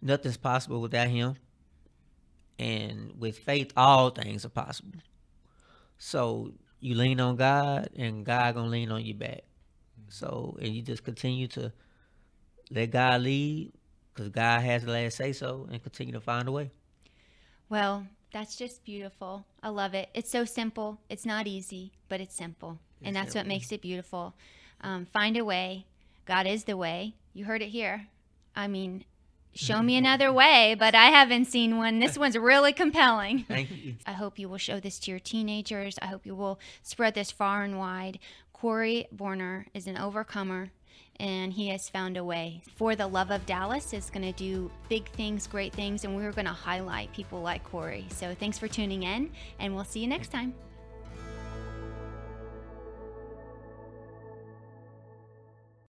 nothing's 0.00 0.36
possible 0.36 0.80
without 0.80 1.08
Him, 1.08 1.36
and 2.58 3.12
with 3.18 3.38
faith, 3.38 3.72
all 3.76 4.10
things 4.10 4.44
are 4.44 4.50
possible. 4.50 4.98
So 5.98 6.52
you 6.80 6.94
lean 6.94 7.20
on 7.20 7.36
God, 7.36 7.90
and 7.96 8.24
God 8.24 8.54
gonna 8.54 8.68
lean 8.68 8.90
on 8.90 9.04
you 9.04 9.14
back. 9.14 9.42
So 10.08 10.56
and 10.60 10.74
you 10.74 10.82
just 10.82 11.04
continue 11.04 11.48
to 11.48 11.72
let 12.70 12.90
God 12.90 13.22
lead, 13.22 13.72
because 14.12 14.28
God 14.30 14.60
has 14.60 14.84
the 14.84 14.92
last 14.92 15.16
say 15.16 15.32
so, 15.32 15.68
and 15.70 15.82
continue 15.82 16.12
to 16.14 16.20
find 16.20 16.48
a 16.48 16.52
way. 16.52 16.70
Well, 17.68 18.06
that's 18.32 18.56
just 18.56 18.84
beautiful. 18.84 19.44
I 19.62 19.68
love 19.68 19.94
it. 19.94 20.08
It's 20.14 20.30
so 20.30 20.44
simple. 20.44 20.98
It's 21.08 21.24
not 21.26 21.46
easy, 21.46 21.92
but 22.08 22.20
it's 22.20 22.34
simple. 22.36 22.78
and 23.02 23.14
that's 23.14 23.34
what 23.34 23.46
makes 23.46 23.70
it 23.72 23.80
beautiful. 23.80 24.34
Um, 24.80 25.06
find 25.06 25.36
a 25.36 25.44
way. 25.44 25.86
God 26.26 26.46
is 26.46 26.64
the 26.64 26.76
way. 26.76 27.14
You 27.32 27.44
heard 27.44 27.62
it 27.62 27.68
here. 27.68 28.08
I 28.54 28.66
mean, 28.66 29.04
show 29.54 29.82
me 29.82 29.96
another 29.96 30.32
way, 30.32 30.76
but 30.78 30.94
I 30.94 31.06
haven't 31.06 31.46
seen 31.46 31.76
one. 31.76 31.98
This 31.98 32.18
one's 32.18 32.36
really 32.36 32.72
compelling. 32.72 33.44
Thank 33.48 33.70
you. 33.70 33.96
I 34.06 34.12
hope 34.12 34.38
you 34.38 34.48
will 34.48 34.58
show 34.58 34.80
this 34.80 34.98
to 35.00 35.10
your 35.10 35.20
teenagers. 35.20 35.98
I 36.00 36.06
hope 36.06 36.26
you 36.26 36.34
will 36.34 36.58
spread 36.82 37.14
this 37.14 37.30
far 37.30 37.64
and 37.64 37.78
wide. 37.78 38.18
Corey 38.52 39.06
Borner 39.14 39.66
is 39.74 39.86
an 39.86 39.96
overcomer 39.96 40.70
and 41.20 41.52
he 41.52 41.68
has 41.68 41.88
found 41.88 42.16
a 42.16 42.24
way. 42.24 42.62
For 42.76 42.94
the 42.94 43.06
Love 43.06 43.30
of 43.30 43.44
Dallas 43.46 43.92
is 43.92 44.10
going 44.10 44.22
to 44.22 44.32
do 44.32 44.70
big 44.88 45.08
things, 45.10 45.46
great 45.46 45.72
things, 45.72 46.04
and 46.04 46.14
we're 46.14 46.32
going 46.32 46.46
to 46.46 46.52
highlight 46.52 47.12
people 47.12 47.40
like 47.40 47.64
Corey. 47.64 48.06
So 48.10 48.34
thanks 48.34 48.58
for 48.58 48.68
tuning 48.68 49.02
in, 49.02 49.30
and 49.58 49.74
we'll 49.74 49.84
see 49.84 50.00
you 50.00 50.06
next 50.06 50.28
time. 50.28 50.54